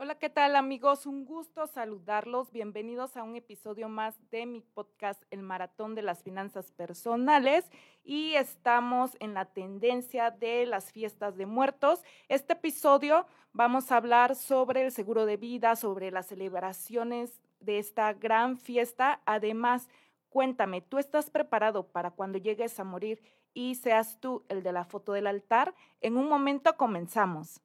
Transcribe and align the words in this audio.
Hola, 0.00 0.14
¿qué 0.14 0.30
tal 0.30 0.54
amigos? 0.54 1.06
Un 1.06 1.24
gusto 1.24 1.66
saludarlos. 1.66 2.52
Bienvenidos 2.52 3.16
a 3.16 3.24
un 3.24 3.34
episodio 3.34 3.88
más 3.88 4.14
de 4.30 4.46
mi 4.46 4.60
podcast 4.60 5.20
El 5.32 5.42
Maratón 5.42 5.96
de 5.96 6.02
las 6.02 6.22
Finanzas 6.22 6.70
Personales 6.70 7.68
y 8.04 8.34
estamos 8.34 9.16
en 9.18 9.34
la 9.34 9.46
tendencia 9.46 10.30
de 10.30 10.66
las 10.66 10.92
fiestas 10.92 11.36
de 11.36 11.46
muertos. 11.46 12.04
Este 12.28 12.52
episodio 12.52 13.26
vamos 13.52 13.90
a 13.90 13.96
hablar 13.96 14.36
sobre 14.36 14.84
el 14.84 14.92
seguro 14.92 15.26
de 15.26 15.36
vida, 15.36 15.74
sobre 15.74 16.12
las 16.12 16.26
celebraciones 16.26 17.42
de 17.58 17.80
esta 17.80 18.12
gran 18.12 18.56
fiesta. 18.56 19.20
Además, 19.26 19.88
cuéntame, 20.28 20.80
¿tú 20.80 20.98
estás 20.98 21.28
preparado 21.28 21.88
para 21.88 22.12
cuando 22.12 22.38
llegues 22.38 22.78
a 22.78 22.84
morir 22.84 23.20
y 23.52 23.74
seas 23.74 24.20
tú 24.20 24.44
el 24.48 24.62
de 24.62 24.70
la 24.70 24.84
foto 24.84 25.12
del 25.12 25.26
altar? 25.26 25.74
En 26.00 26.16
un 26.16 26.28
momento 26.28 26.76
comenzamos. 26.76 27.60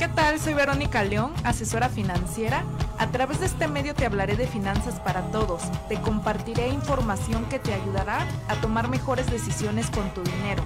¿Qué 0.00 0.08
tal? 0.08 0.40
Soy 0.40 0.54
Verónica 0.54 1.04
León, 1.04 1.34
asesora 1.44 1.90
financiera. 1.90 2.64
A 2.96 3.08
través 3.08 3.40
de 3.40 3.44
este 3.44 3.68
medio 3.68 3.94
te 3.94 4.06
hablaré 4.06 4.34
de 4.34 4.46
finanzas 4.46 4.98
para 4.98 5.20
todos. 5.30 5.60
Te 5.90 6.00
compartiré 6.00 6.68
información 6.68 7.44
que 7.50 7.58
te 7.58 7.74
ayudará 7.74 8.26
a 8.48 8.54
tomar 8.62 8.88
mejores 8.88 9.30
decisiones 9.30 9.90
con 9.90 10.08
tu 10.14 10.22
dinero. 10.22 10.64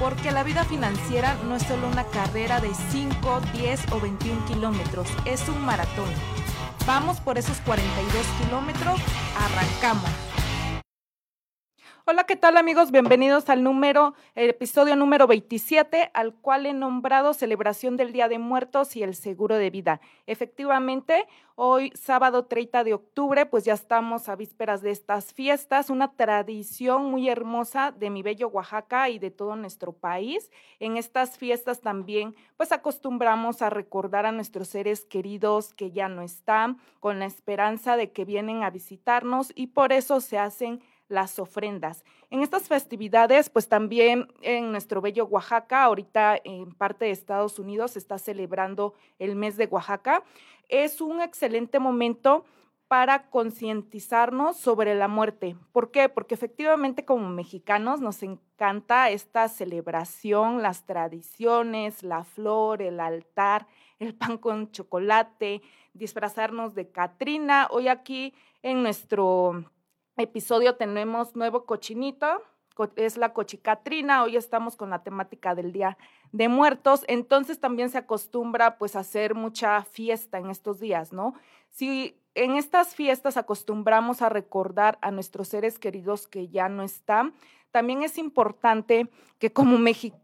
Porque 0.00 0.32
la 0.32 0.42
vida 0.42 0.64
financiera 0.64 1.36
no 1.44 1.54
es 1.54 1.62
solo 1.62 1.86
una 1.86 2.02
carrera 2.02 2.60
de 2.60 2.72
5, 2.90 3.42
10 3.52 3.92
o 3.92 4.00
21 4.00 4.44
kilómetros, 4.46 5.06
es 5.24 5.48
un 5.48 5.64
maratón. 5.64 6.10
Vamos 6.84 7.20
por 7.20 7.38
esos 7.38 7.58
42 7.58 8.26
kilómetros, 8.42 9.00
arrancamos. 9.38 10.33
Hola, 12.06 12.24
¿qué 12.24 12.36
tal 12.36 12.58
amigos? 12.58 12.90
Bienvenidos 12.90 13.48
al 13.48 13.62
número, 13.62 14.12
el 14.34 14.50
episodio 14.50 14.94
número 14.94 15.26
27, 15.26 16.10
al 16.12 16.34
cual 16.34 16.66
he 16.66 16.74
nombrado 16.74 17.32
Celebración 17.32 17.96
del 17.96 18.12
Día 18.12 18.28
de 18.28 18.38
Muertos 18.38 18.94
y 18.94 19.02
el 19.02 19.14
Seguro 19.14 19.56
de 19.56 19.70
Vida. 19.70 20.02
Efectivamente, 20.26 21.26
hoy 21.54 21.92
sábado 21.94 22.44
30 22.44 22.84
de 22.84 22.92
octubre, 22.92 23.46
pues 23.46 23.64
ya 23.64 23.72
estamos 23.72 24.28
a 24.28 24.36
vísperas 24.36 24.82
de 24.82 24.90
estas 24.90 25.32
fiestas, 25.32 25.88
una 25.88 26.12
tradición 26.12 27.06
muy 27.06 27.30
hermosa 27.30 27.90
de 27.90 28.10
mi 28.10 28.22
bello 28.22 28.48
Oaxaca 28.48 29.08
y 29.08 29.18
de 29.18 29.30
todo 29.30 29.56
nuestro 29.56 29.94
país. 29.94 30.50
En 30.80 30.98
estas 30.98 31.38
fiestas 31.38 31.80
también, 31.80 32.36
pues 32.58 32.70
acostumbramos 32.72 33.62
a 33.62 33.70
recordar 33.70 34.26
a 34.26 34.32
nuestros 34.32 34.68
seres 34.68 35.06
queridos 35.06 35.72
que 35.72 35.90
ya 35.90 36.10
no 36.10 36.20
están, 36.20 36.76
con 37.00 37.18
la 37.18 37.24
esperanza 37.24 37.96
de 37.96 38.12
que 38.12 38.26
vienen 38.26 38.62
a 38.62 38.68
visitarnos 38.68 39.52
y 39.54 39.68
por 39.68 39.94
eso 39.94 40.20
se 40.20 40.36
hacen 40.36 40.82
las 41.08 41.38
ofrendas. 41.38 42.04
En 42.30 42.42
estas 42.42 42.68
festividades, 42.68 43.50
pues 43.50 43.68
también 43.68 44.28
en 44.42 44.72
nuestro 44.72 45.00
bello 45.00 45.26
Oaxaca, 45.26 45.84
ahorita 45.84 46.38
en 46.44 46.72
parte 46.72 47.06
de 47.06 47.10
Estados 47.10 47.58
Unidos 47.58 47.92
se 47.92 47.98
está 47.98 48.18
celebrando 48.18 48.94
el 49.18 49.36
mes 49.36 49.56
de 49.56 49.66
Oaxaca, 49.66 50.22
es 50.68 51.00
un 51.00 51.20
excelente 51.20 51.78
momento 51.78 52.44
para 52.88 53.30
concientizarnos 53.30 54.56
sobre 54.56 54.94
la 54.94 55.08
muerte. 55.08 55.56
¿Por 55.72 55.90
qué? 55.90 56.08
Porque 56.08 56.34
efectivamente 56.34 57.04
como 57.04 57.28
mexicanos 57.28 58.00
nos 58.00 58.22
encanta 58.22 59.10
esta 59.10 59.48
celebración, 59.48 60.62
las 60.62 60.84
tradiciones, 60.84 62.02
la 62.02 62.24
flor, 62.24 62.82
el 62.82 63.00
altar, 63.00 63.66
el 63.98 64.14
pan 64.14 64.38
con 64.38 64.70
chocolate, 64.70 65.62
disfrazarnos 65.94 66.74
de 66.74 66.90
Catrina. 66.90 67.68
Hoy 67.70 67.88
aquí 67.88 68.34
en 68.62 68.82
nuestro 68.82 69.64
episodio 70.16 70.76
tenemos 70.76 71.34
nuevo 71.34 71.64
cochinito, 71.64 72.42
es 72.96 73.16
la 73.16 73.32
cochicatrina, 73.32 74.24
hoy 74.24 74.36
estamos 74.36 74.76
con 74.76 74.90
la 74.90 75.02
temática 75.02 75.54
del 75.54 75.72
Día 75.72 75.96
de 76.32 76.48
Muertos, 76.48 77.04
entonces 77.06 77.60
también 77.60 77.90
se 77.90 77.98
acostumbra 77.98 78.78
pues 78.78 78.96
a 78.96 79.00
hacer 79.00 79.34
mucha 79.34 79.82
fiesta 79.84 80.38
en 80.38 80.50
estos 80.50 80.80
días, 80.80 81.12
¿no? 81.12 81.34
Si 81.68 82.20
en 82.34 82.56
estas 82.56 82.94
fiestas 82.94 83.36
acostumbramos 83.36 84.22
a 84.22 84.28
recordar 84.28 84.98
a 85.02 85.12
nuestros 85.12 85.48
seres 85.48 85.78
queridos 85.78 86.26
que 86.26 86.48
ya 86.48 86.68
no 86.68 86.82
están, 86.82 87.34
también 87.70 88.02
es 88.02 88.18
importante 88.18 89.08
que 89.38 89.52
como 89.52 89.78
mexicanos 89.78 90.23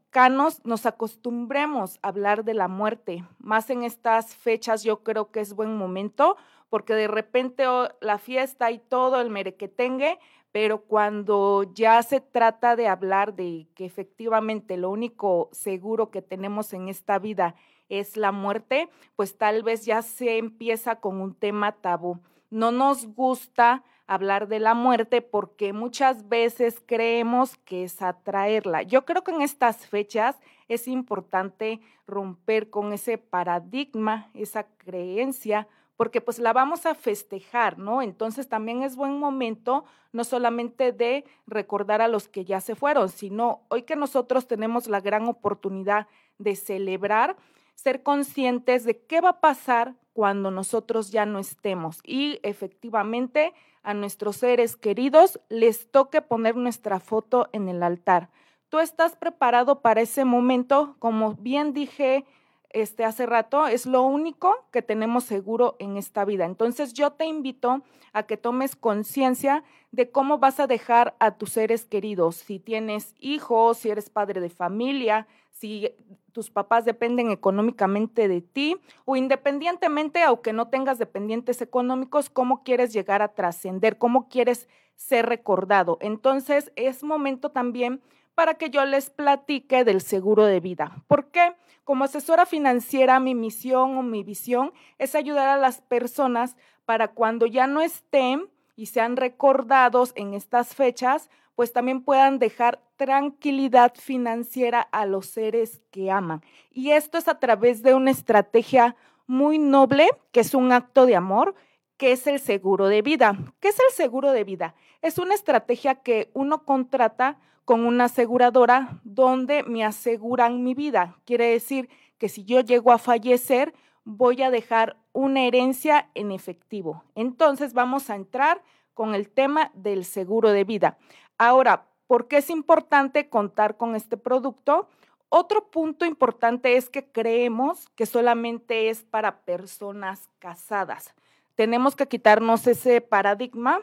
nos 0.65 0.87
acostumbremos 0.87 1.99
a 2.03 2.09
hablar 2.09 2.45
de 2.45 2.55
la 2.55 2.69
muerte, 2.69 3.25
más 3.39 3.71
en 3.71 3.85
estas 3.85 4.35
fechas 4.35 4.83
yo 4.83 5.03
creo 5.03 5.31
que 5.31 5.41
es 5.41 5.55
buen 5.55 5.77
momento 5.77 6.37
porque 6.69 6.95
de 6.95 7.09
repente 7.09 7.65
la 8.01 8.19
fiesta 8.19 8.71
y 8.71 8.79
todo, 8.79 9.21
el 9.21 9.29
merequetengue, 9.29 10.19
pero 10.53 10.83
cuando 10.83 11.65
ya 11.75 12.03
se 12.03 12.21
trata 12.21 12.77
de 12.77 12.89
hablar 12.89 13.35
de 13.35 13.69
que 13.75 13.85
efectivamente 13.85 14.77
lo 14.77 14.91
único 14.91 15.49
seguro 15.53 16.11
que 16.11 16.23
tenemos 16.23 16.73
en 16.73 16.89
esta 16.89 17.19
vida 17.19 17.55
es 17.89 18.17
la 18.17 18.33
muerte, 18.33 18.89
pues 19.17 19.37
tal 19.37 19.63
vez 19.63 19.85
ya 19.85 20.03
se 20.03 20.39
empieza 20.39 20.97
con 20.97 21.21
un 21.21 21.35
tema 21.35 21.73
tabú. 21.73 22.21
No 22.51 22.73
nos 22.73 23.07
gusta 23.07 23.85
hablar 24.11 24.49
de 24.49 24.59
la 24.59 24.75
muerte 24.75 25.23
porque 25.23 25.73
muchas 25.73 26.29
veces 26.29 26.83
creemos 26.85 27.57
que 27.59 27.85
es 27.85 28.03
atraerla. 28.03 28.83
Yo 28.83 29.05
creo 29.05 29.23
que 29.23 29.31
en 29.31 29.41
estas 29.41 29.87
fechas 29.87 30.37
es 30.67 30.89
importante 30.89 31.81
romper 32.09 32.71
con 32.71 32.93
ese 32.93 33.19
paradigma, 33.19 34.29
esa 34.35 34.65
creencia, 34.79 35.69
porque 35.97 36.21
pues 36.21 36.41
la 36.41 36.53
vamos 36.53 36.87
a 36.87 36.97
festejar, 36.97 37.79
¿no? 37.79 38.03
Entonces 38.03 38.49
también 38.49 38.83
es 38.83 38.97
buen 38.97 39.17
momento 39.17 39.85
no 40.11 40.25
solamente 40.25 40.91
de 40.91 41.25
recordar 41.47 42.03
a 42.03 42.09
los 42.09 42.27
que 42.27 42.45
ya 42.45 42.61
se 42.61 42.75
fueron, 42.75 43.11
sino 43.11 43.61
hoy 43.69 43.85
que 43.85 43.95
nosotros 43.95 44.49
tenemos 44.49 44.89
la 44.89 45.01
gran 45.01 45.29
oportunidad 45.29 46.09
de 46.37 46.57
celebrar, 46.57 47.37
ser 47.81 48.03
conscientes 48.03 48.85
de 48.85 48.99
qué 48.99 49.21
va 49.21 49.31
a 49.31 49.41
pasar 49.41 49.95
cuando 50.13 50.51
nosotros 50.51 51.11
ya 51.11 51.25
no 51.25 51.39
estemos 51.39 52.01
y 52.05 52.39
efectivamente 52.43 53.55
a 53.83 53.95
nuestros 53.95 54.37
seres 54.37 54.77
queridos 54.77 55.41
les 55.49 55.91
toque 55.91 56.21
poner 56.21 56.57
nuestra 56.57 57.01
foto 57.01 57.49
en 57.53 57.69
el 57.69 57.83
altar. 57.83 58.29
¿Tú 58.69 58.79
estás 58.79 59.17
preparado 59.17 59.81
para 59.81 60.03
ese 60.03 60.25
momento? 60.25 60.97
Como 60.99 61.35
bien 61.35 61.73
dije 61.73 62.27
este, 62.69 63.05
hace 63.05 63.27
rato, 63.27 63.67
es 63.67 63.87
lo 63.87 64.03
único 64.03 64.55
que 64.71 64.83
tenemos 64.83 65.25
seguro 65.25 65.77
en 65.79 65.97
esta 65.97 66.25
vida. 66.25 66.45
Entonces 66.45 66.93
yo 66.93 67.13
te 67.13 67.25
invito 67.25 67.83
a 68.13 68.25
que 68.25 68.37
tomes 68.37 68.77
conciencia 68.77 69.65
de 69.91 70.11
cómo 70.11 70.39
vas 70.39 70.61
a 70.61 70.67
dejar 70.67 71.17
a 71.19 71.33
tus 71.33 71.51
seres 71.51 71.85
queridos, 71.85 72.37
si 72.37 72.61
tienes 72.61 73.15
hijos, 73.19 73.79
si 73.79 73.91
eres 73.91 74.09
padre 74.11 74.41
de 74.41 74.51
familia, 74.51 75.27
si 75.51 75.91
tus 76.33 76.51
papás 76.51 76.85
dependen 76.85 77.31
económicamente 77.31 78.29
de 78.29 78.41
ti 78.41 78.77
o 79.05 79.17
independientemente, 79.17 80.23
aunque 80.23 80.53
no 80.53 80.69
tengas 80.69 80.99
dependientes 80.99 81.61
económicos, 81.63 82.31
cómo 82.31 82.63
quieres 82.63 82.93
llegar 82.93 83.23
a 83.23 83.35
trascender, 83.35 83.99
cómo 83.99 84.29
quieres 84.29 84.69
ser 84.97 85.27
recordado. 85.27 85.99
Entonces 86.01 86.73
es 86.77 87.03
momento 87.03 87.51
también 87.51 88.03
para 88.35 88.55
que 88.55 88.71
yo 88.71 88.85
les 88.85 89.11
platique 89.11 89.85
del 89.85 90.01
seguro 90.01 90.45
de 90.45 90.61
vida. 90.61 91.03
¿Por 91.09 91.31
qué? 91.31 91.55
Como 91.85 92.05
asesora 92.05 92.47
financiera, 92.47 93.21
mi 93.21 93.35
misión 93.35 93.97
o 93.97 94.03
mi 94.03 94.23
visión 94.23 94.73
es 94.99 95.15
ayudar 95.15 95.49
a 95.49 95.57
las 95.57 95.81
personas 95.81 96.57
para 96.85 97.09
cuando 97.09 97.47
ya 97.47 97.67
no 97.67 97.81
estén 97.81 98.49
y 98.77 98.87
sean 98.87 99.17
recordados 99.17 100.13
en 100.17 100.35
estas 100.35 100.75
fechas, 100.75 101.29
pues 101.61 101.75
también 101.75 102.01
puedan 102.01 102.39
dejar 102.39 102.81
tranquilidad 102.97 103.93
financiera 103.95 104.81
a 104.81 105.05
los 105.05 105.27
seres 105.27 105.83
que 105.91 106.11
aman. 106.11 106.43
Y 106.71 106.93
esto 106.93 107.19
es 107.19 107.29
a 107.29 107.39
través 107.39 107.83
de 107.83 107.93
una 107.93 108.11
estrategia 108.11 108.97
muy 109.27 109.59
noble, 109.59 110.09
que 110.33 110.41
es 110.41 110.55
un 110.55 110.73
acto 110.73 111.05
de 111.05 111.17
amor, 111.17 111.55
que 111.99 112.13
es 112.13 112.27
el 112.27 112.41
seguro 112.41 112.89
de 112.89 113.03
vida. 113.03 113.37
¿Qué 113.61 113.69
es 113.69 113.79
el 113.79 113.95
seguro 113.95 114.33
de 114.33 114.43
vida? 114.43 114.75
Es 115.03 115.19
una 115.19 115.35
estrategia 115.35 115.97
que 115.97 116.31
uno 116.33 116.65
contrata 116.65 117.37
con 117.67 117.85
una 117.85 118.05
aseguradora 118.05 118.99
donde 119.05 119.63
me 119.63 119.85
aseguran 119.85 120.65
mi 120.65 120.73
vida. 120.73 121.19
Quiere 121.27 121.45
decir 121.51 121.91
que 122.17 122.31
si 122.31 122.45
yo 122.45 122.61
llego 122.63 122.91
a 122.91 122.97
fallecer, 122.97 123.75
voy 124.05 124.41
a 124.41 124.51
dejar 124.51 124.97
una 125.13 125.43
herencia 125.43 126.09
en 126.15 126.33
efectivo. 126.33 127.05
Entonces 127.15 127.75
vamos 127.75 128.09
a 128.09 128.15
entrar 128.15 128.63
con 128.95 129.15
el 129.15 129.31
tema 129.31 129.71
del 129.75 130.05
seguro 130.05 130.51
de 130.51 130.65
vida. 130.65 130.99
Ahora, 131.41 131.87
¿por 132.07 132.29
qué 132.29 132.37
es 132.37 132.51
importante 132.51 133.31
contar 133.31 133.79
con 133.79 133.97
este 133.97 134.17
producto? 134.19 134.89
Otro 135.31 135.71
punto 135.71 136.05
importante 136.05 136.77
es 136.77 136.91
que 136.91 137.11
creemos 137.11 137.89
que 137.95 138.05
solamente 138.05 138.91
es 138.91 139.05
para 139.05 139.41
personas 139.41 140.29
casadas. 140.39 141.15
Tenemos 141.55 141.97
que 141.97 142.09
quitarnos 142.09 142.67
ese 142.67 143.01
paradigma 143.01 143.81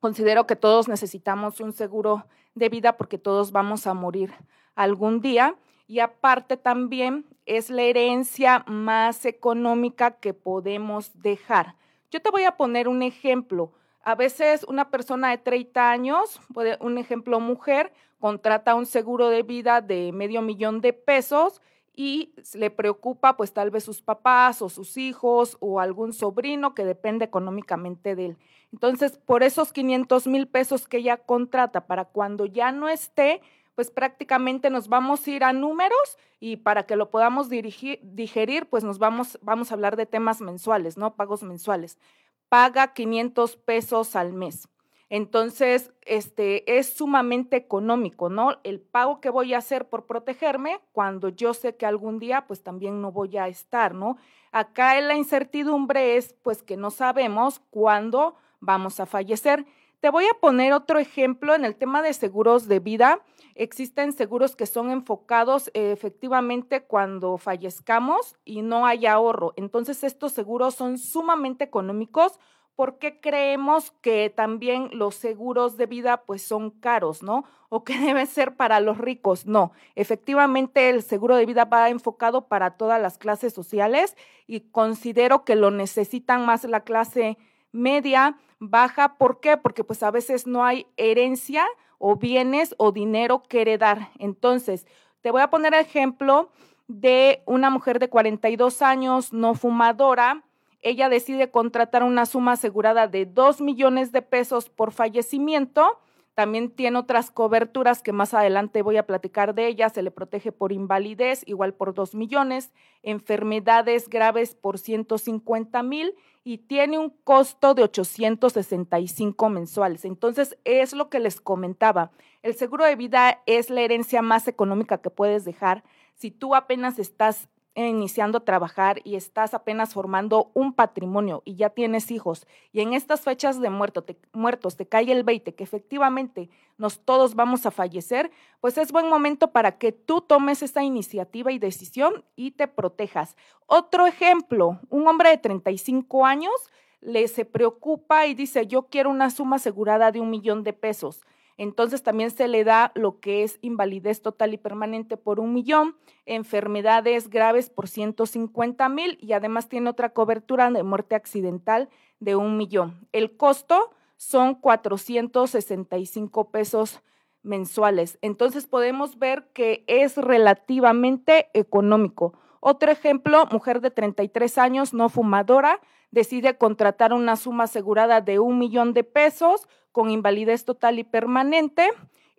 Considero 0.00 0.46
que 0.46 0.56
todos 0.56 0.88
necesitamos 0.88 1.60
un 1.60 1.72
seguro 1.72 2.26
de 2.54 2.68
vida 2.68 2.96
porque 2.96 3.18
todos 3.18 3.50
vamos 3.50 3.86
a 3.86 3.94
morir 3.94 4.32
algún 4.74 5.20
día 5.20 5.56
y 5.88 6.00
aparte 6.00 6.56
también 6.56 7.24
es 7.46 7.70
la 7.70 7.82
herencia 7.82 8.64
más 8.68 9.24
económica 9.24 10.12
que 10.12 10.34
podemos 10.34 11.22
dejar. 11.22 11.74
Yo 12.10 12.20
te 12.20 12.30
voy 12.30 12.44
a 12.44 12.56
poner 12.56 12.88
un 12.88 13.02
ejemplo. 13.02 13.72
A 14.06 14.14
veces 14.14 14.64
una 14.68 14.88
persona 14.88 15.30
de 15.30 15.38
30 15.38 15.90
años, 15.90 16.40
un 16.78 16.96
ejemplo 16.96 17.40
mujer, 17.40 17.92
contrata 18.20 18.76
un 18.76 18.86
seguro 18.86 19.30
de 19.30 19.42
vida 19.42 19.80
de 19.80 20.12
medio 20.12 20.42
millón 20.42 20.80
de 20.80 20.92
pesos 20.92 21.60
y 21.92 22.32
le 22.54 22.70
preocupa 22.70 23.36
pues 23.36 23.52
tal 23.52 23.72
vez 23.72 23.82
sus 23.82 24.02
papás 24.02 24.62
o 24.62 24.68
sus 24.68 24.96
hijos 24.96 25.56
o 25.58 25.80
algún 25.80 26.12
sobrino 26.12 26.72
que 26.72 26.84
depende 26.84 27.24
económicamente 27.24 28.14
de 28.14 28.26
él. 28.26 28.36
Entonces, 28.72 29.18
por 29.18 29.42
esos 29.42 29.72
500 29.72 30.28
mil 30.28 30.46
pesos 30.46 30.86
que 30.86 30.98
ella 30.98 31.16
contrata 31.16 31.88
para 31.88 32.04
cuando 32.04 32.46
ya 32.46 32.70
no 32.70 32.88
esté, 32.88 33.40
pues 33.74 33.90
prácticamente 33.90 34.70
nos 34.70 34.86
vamos 34.86 35.26
a 35.26 35.30
ir 35.32 35.42
a 35.42 35.52
números 35.52 36.16
y 36.38 36.58
para 36.58 36.86
que 36.86 36.94
lo 36.94 37.10
podamos 37.10 37.48
digerir, 37.50 38.66
pues 38.66 38.84
nos 38.84 39.00
vamos, 39.00 39.36
vamos 39.42 39.72
a 39.72 39.74
hablar 39.74 39.96
de 39.96 40.06
temas 40.06 40.40
mensuales, 40.40 40.96
¿no? 40.96 41.16
Pagos 41.16 41.42
mensuales. 41.42 41.98
Paga 42.48 42.92
500 42.94 43.56
pesos 43.56 44.16
al 44.16 44.32
mes. 44.32 44.68
Entonces, 45.08 45.92
este 46.02 46.78
es 46.78 46.94
sumamente 46.94 47.56
económico, 47.56 48.28
¿no? 48.28 48.58
El 48.64 48.80
pago 48.80 49.20
que 49.20 49.30
voy 49.30 49.54
a 49.54 49.58
hacer 49.58 49.88
por 49.88 50.06
protegerme 50.06 50.80
cuando 50.92 51.28
yo 51.28 51.54
sé 51.54 51.76
que 51.76 51.86
algún 51.86 52.18
día 52.18 52.46
pues 52.48 52.62
también 52.62 53.00
no 53.00 53.12
voy 53.12 53.36
a 53.36 53.46
estar, 53.46 53.94
¿no? 53.94 54.16
Acá 54.50 55.00
la 55.00 55.14
incertidumbre 55.14 56.16
es 56.16 56.34
pues 56.42 56.62
que 56.64 56.76
no 56.76 56.90
sabemos 56.90 57.60
cuándo 57.70 58.34
vamos 58.58 58.98
a 58.98 59.06
fallecer. 59.06 59.64
Te 60.00 60.10
voy 60.10 60.24
a 60.26 60.40
poner 60.40 60.72
otro 60.72 60.98
ejemplo 60.98 61.54
en 61.54 61.64
el 61.64 61.76
tema 61.76 62.02
de 62.02 62.12
seguros 62.12 62.66
de 62.66 62.80
vida. 62.80 63.20
Existen 63.56 64.12
seguros 64.12 64.54
que 64.54 64.66
son 64.66 64.90
enfocados 64.90 65.68
eh, 65.74 65.90
efectivamente 65.90 66.84
cuando 66.84 67.38
fallezcamos 67.38 68.36
y 68.44 68.62
no 68.62 68.86
hay 68.86 69.06
ahorro. 69.06 69.52
Entonces 69.56 70.04
estos 70.04 70.32
seguros 70.32 70.74
son 70.74 70.98
sumamente 70.98 71.64
económicos 71.64 72.38
¿por 72.76 72.98
qué 72.98 73.20
creemos 73.20 73.90
que 74.02 74.30
también 74.30 74.90
los 74.92 75.16
seguros 75.16 75.76
de 75.76 75.86
vida 75.86 76.22
pues 76.26 76.42
son 76.42 76.70
caros, 76.70 77.22
¿no? 77.22 77.44
O 77.70 77.82
que 77.82 77.98
deben 77.98 78.26
ser 78.26 78.54
para 78.56 78.78
los 78.80 78.98
ricos. 78.98 79.46
No, 79.46 79.72
efectivamente 79.96 80.90
el 80.90 81.02
seguro 81.02 81.34
de 81.36 81.46
vida 81.46 81.64
va 81.64 81.88
enfocado 81.88 82.46
para 82.46 82.76
todas 82.76 83.00
las 83.00 83.18
clases 83.18 83.52
sociales 83.52 84.16
y 84.46 84.60
considero 84.60 85.44
que 85.44 85.56
lo 85.56 85.70
necesitan 85.70 86.44
más 86.46 86.64
la 86.64 86.80
clase 86.80 87.38
media, 87.72 88.38
baja. 88.58 89.16
¿Por 89.16 89.40
qué? 89.40 89.56
Porque 89.56 89.82
pues 89.82 90.02
a 90.02 90.10
veces 90.10 90.46
no 90.46 90.64
hay 90.64 90.86
herencia 90.96 91.66
o 91.98 92.16
bienes 92.16 92.74
o 92.78 92.92
dinero 92.92 93.42
que 93.42 93.62
heredar. 93.62 94.10
Entonces, 94.18 94.86
te 95.20 95.30
voy 95.30 95.42
a 95.42 95.50
poner 95.50 95.74
ejemplo 95.74 96.50
de 96.88 97.42
una 97.46 97.70
mujer 97.70 97.98
de 97.98 98.08
42 98.08 98.82
años, 98.82 99.32
no 99.32 99.54
fumadora, 99.54 100.44
ella 100.82 101.08
decide 101.08 101.50
contratar 101.50 102.04
una 102.04 102.26
suma 102.26 102.52
asegurada 102.52 103.08
de 103.08 103.26
2 103.26 103.60
millones 103.60 104.12
de 104.12 104.22
pesos 104.22 104.68
por 104.68 104.92
fallecimiento. 104.92 105.98
También 106.36 106.70
tiene 106.70 106.98
otras 106.98 107.30
coberturas 107.30 108.02
que 108.02 108.12
más 108.12 108.34
adelante 108.34 108.82
voy 108.82 108.98
a 108.98 109.06
platicar 109.06 109.54
de 109.54 109.68
ellas. 109.68 109.94
Se 109.94 110.02
le 110.02 110.10
protege 110.10 110.52
por 110.52 110.70
invalidez, 110.70 111.42
igual 111.46 111.72
por 111.72 111.94
2 111.94 112.14
millones, 112.14 112.74
enfermedades 113.02 114.10
graves 114.10 114.54
por 114.54 114.78
150 114.78 115.82
mil 115.82 116.14
y 116.44 116.58
tiene 116.58 116.98
un 116.98 117.08
costo 117.24 117.72
de 117.72 117.84
865 117.84 119.48
mensuales. 119.48 120.04
Entonces, 120.04 120.58
es 120.64 120.92
lo 120.92 121.08
que 121.08 121.20
les 121.20 121.40
comentaba. 121.40 122.10
El 122.42 122.54
seguro 122.54 122.84
de 122.84 122.96
vida 122.96 123.42
es 123.46 123.70
la 123.70 123.80
herencia 123.80 124.20
más 124.20 124.46
económica 124.46 124.98
que 124.98 125.08
puedes 125.08 125.46
dejar 125.46 125.84
si 126.16 126.30
tú 126.30 126.54
apenas 126.54 126.98
estás 126.98 127.48
iniciando 127.84 128.38
a 128.38 128.44
trabajar 128.44 129.00
y 129.04 129.16
estás 129.16 129.52
apenas 129.52 129.92
formando 129.92 130.50
un 130.54 130.72
patrimonio 130.72 131.42
y 131.44 131.56
ya 131.56 131.70
tienes 131.70 132.10
hijos 132.10 132.46
y 132.72 132.80
en 132.80 132.94
estas 132.94 133.20
fechas 133.20 133.60
de 133.60 133.68
muerto 133.68 134.04
muertos 134.32 134.76
te 134.76 134.86
cae 134.86 135.12
el 135.12 135.24
20 135.24 135.54
que 135.54 135.64
efectivamente 135.64 136.48
nos 136.78 137.00
todos 137.00 137.34
vamos 137.34 137.66
a 137.66 137.70
fallecer, 137.70 138.30
pues 138.60 138.78
es 138.78 138.92
buen 138.92 139.08
momento 139.08 139.52
para 139.52 139.78
que 139.78 139.92
tú 139.92 140.22
tomes 140.22 140.62
esta 140.62 140.82
iniciativa 140.82 141.52
y 141.52 141.58
decisión 141.58 142.24
y 142.34 142.52
te 142.52 142.66
protejas. 142.66 143.36
Otro 143.66 144.06
ejemplo, 144.06 144.80
un 144.88 145.06
hombre 145.06 145.30
de 145.30 145.38
35 145.38 146.24
años 146.24 146.52
le 147.00 147.28
se 147.28 147.44
preocupa 147.44 148.26
y 148.26 148.34
dice, 148.34 148.66
yo 148.66 148.88
quiero 148.88 149.10
una 149.10 149.30
suma 149.30 149.56
asegurada 149.56 150.12
de 150.12 150.20
un 150.20 150.30
millón 150.30 150.64
de 150.64 150.72
pesos 150.72 151.20
entonces 151.56 152.02
también 152.02 152.30
se 152.30 152.48
le 152.48 152.64
da 152.64 152.92
lo 152.94 153.20
que 153.20 153.42
es 153.42 153.58
invalidez 153.62 154.20
total 154.20 154.52
y 154.54 154.58
permanente 154.58 155.16
por 155.16 155.40
un 155.40 155.54
millón, 155.54 155.96
enfermedades 156.26 157.30
graves 157.30 157.70
por 157.70 157.88
150 157.88 158.88
mil 158.88 159.18
y 159.20 159.32
además 159.32 159.68
tiene 159.68 159.90
otra 159.90 160.10
cobertura 160.10 160.70
de 160.70 160.82
muerte 160.82 161.14
accidental 161.14 161.88
de 162.20 162.36
un 162.36 162.56
millón. 162.56 163.08
El 163.12 163.36
costo 163.36 163.90
son 164.16 164.54
465 164.54 166.50
pesos 166.50 167.02
mensuales. 167.42 168.18
Entonces 168.22 168.66
podemos 168.66 169.18
ver 169.18 169.48
que 169.52 169.84
es 169.86 170.16
relativamente 170.16 171.48
económico. 171.54 172.34
Otro 172.60 172.90
ejemplo, 172.90 173.46
mujer 173.52 173.80
de 173.80 173.90
33 173.90 174.58
años, 174.58 174.92
no 174.92 175.08
fumadora, 175.08 175.80
decide 176.10 176.56
contratar 176.56 177.12
una 177.12 177.36
suma 177.36 177.64
asegurada 177.64 178.20
de 178.20 178.38
un 178.38 178.58
millón 178.58 178.92
de 178.92 179.04
pesos 179.04 179.68
con 179.96 180.10
invalidez 180.10 180.66
total 180.66 180.98
y 180.98 181.04
permanente 181.04 181.88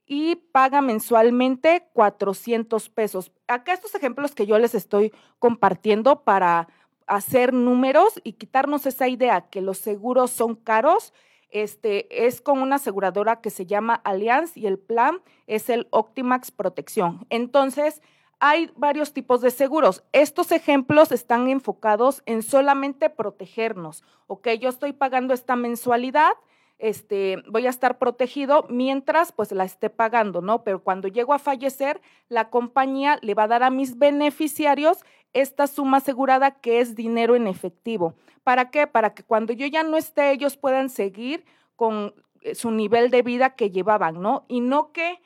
y 0.06 0.36
paga 0.36 0.80
mensualmente 0.80 1.88
400 1.94 2.88
pesos. 2.92 3.32
Acá 3.48 3.74
estos 3.74 3.96
ejemplos 3.96 4.36
que 4.36 4.46
yo 4.46 4.60
les 4.60 4.76
estoy 4.76 5.12
compartiendo 5.40 6.24
para 6.24 6.68
hacer 7.08 7.56
números 7.56 8.22
y 8.24 8.34
quitarnos 8.34 8.86
esa 8.86 9.08
idea 9.08 9.50
que 9.50 9.64
los 9.64 9.80
seguros 9.80 10.30
son 10.30 10.54
caros, 10.54 11.16
este, 11.50 12.28
es 12.28 12.42
con 12.42 12.60
una 12.60 12.76
aseguradora 12.76 13.42
que 13.42 13.50
se 13.50 13.66
llama 13.66 13.96
Allianz 14.04 14.56
y 14.56 14.68
el 14.68 14.78
plan 14.78 15.20
es 15.48 15.72
el 15.72 15.88
Optimax 15.90 16.52
Protección. 16.52 17.26
Entonces, 17.32 18.04
hay 18.40 18.70
varios 18.76 19.14
tipos 19.14 19.42
de 19.42 19.50
seguros. 19.50 20.04
Estos 20.12 20.52
ejemplos 20.52 21.12
están 21.12 21.50
enfocados 21.50 22.22
en 22.28 22.44
solamente 22.44 23.10
protegernos. 23.10 24.04
Ok, 24.28 24.48
yo 24.60 24.70
estoy 24.70 24.94
pagando 24.94 25.34
esta 25.34 25.56
mensualidad, 25.56 26.34
este, 26.80 27.44
voy 27.48 27.66
a 27.66 27.72
estar 27.72 27.98
protegido 27.98 28.66
mientras 28.70 29.32
pues 29.32 29.52
la 29.52 29.64
esté 29.64 29.90
pagando, 29.90 30.42
¿no? 30.42 30.64
Pero 30.64 30.84
cuando 30.84 31.08
llego 31.08 31.34
a 31.34 31.40
fallecer, 31.40 32.02
la 32.30 32.50
compañía 32.50 33.18
le 33.22 33.34
va 33.34 33.44
a 33.44 33.48
dar 33.48 33.64
a 33.64 33.70
mis 33.70 33.98
beneficiarios 33.98 35.00
esta 35.34 35.68
suma 35.68 35.98
asegurada 35.98 36.52
que 36.52 36.80
es 36.80 36.96
dinero 36.96 37.36
en 37.36 37.48
efectivo. 37.48 38.16
¿Para 38.44 38.70
qué? 38.70 38.88
Para 38.88 39.14
que 39.14 39.24
cuando 39.24 39.54
yo 39.54 39.66
ya 39.68 39.84
no 39.84 39.98
esté, 39.98 40.32
ellos 40.32 40.58
puedan 40.58 40.90
seguir 40.90 41.46
con 41.76 42.14
eh, 42.42 42.56
su 42.56 42.72
nivel 42.72 43.10
de 43.12 43.22
vida 43.22 43.56
que 43.56 43.72
llevaban, 43.72 44.22
¿no? 44.22 44.46
Y 44.48 44.62
no 44.62 44.92
que 44.92 45.20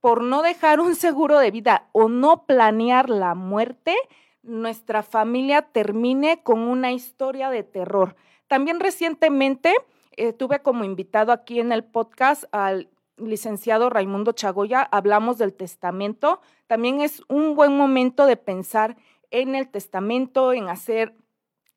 por 0.00 0.22
no 0.22 0.42
dejar 0.42 0.80
un 0.80 0.96
seguro 0.96 1.38
de 1.38 1.50
vida 1.50 1.88
o 1.92 2.08
no 2.08 2.44
planear 2.44 3.08
la 3.08 3.34
muerte, 3.34 3.94
nuestra 4.42 5.02
familia 5.02 5.62
termine 5.62 6.42
con 6.42 6.60
una 6.60 6.90
historia 6.90 7.50
de 7.50 7.62
terror. 7.62 8.16
También 8.48 8.80
recientemente 8.80 9.72
eh, 10.16 10.32
tuve 10.32 10.62
como 10.62 10.84
invitado 10.84 11.32
aquí 11.32 11.60
en 11.60 11.72
el 11.72 11.84
podcast 11.84 12.44
al 12.52 12.88
licenciado 13.16 13.90
Raimundo 13.90 14.32
Chagoya, 14.32 14.82
hablamos 14.82 15.38
del 15.38 15.54
testamento. 15.54 16.40
También 16.66 17.00
es 17.00 17.22
un 17.28 17.54
buen 17.54 17.76
momento 17.76 18.26
de 18.26 18.36
pensar 18.36 18.96
en 19.30 19.54
el 19.54 19.68
testamento, 19.68 20.52
en 20.52 20.68
hacer 20.68 21.14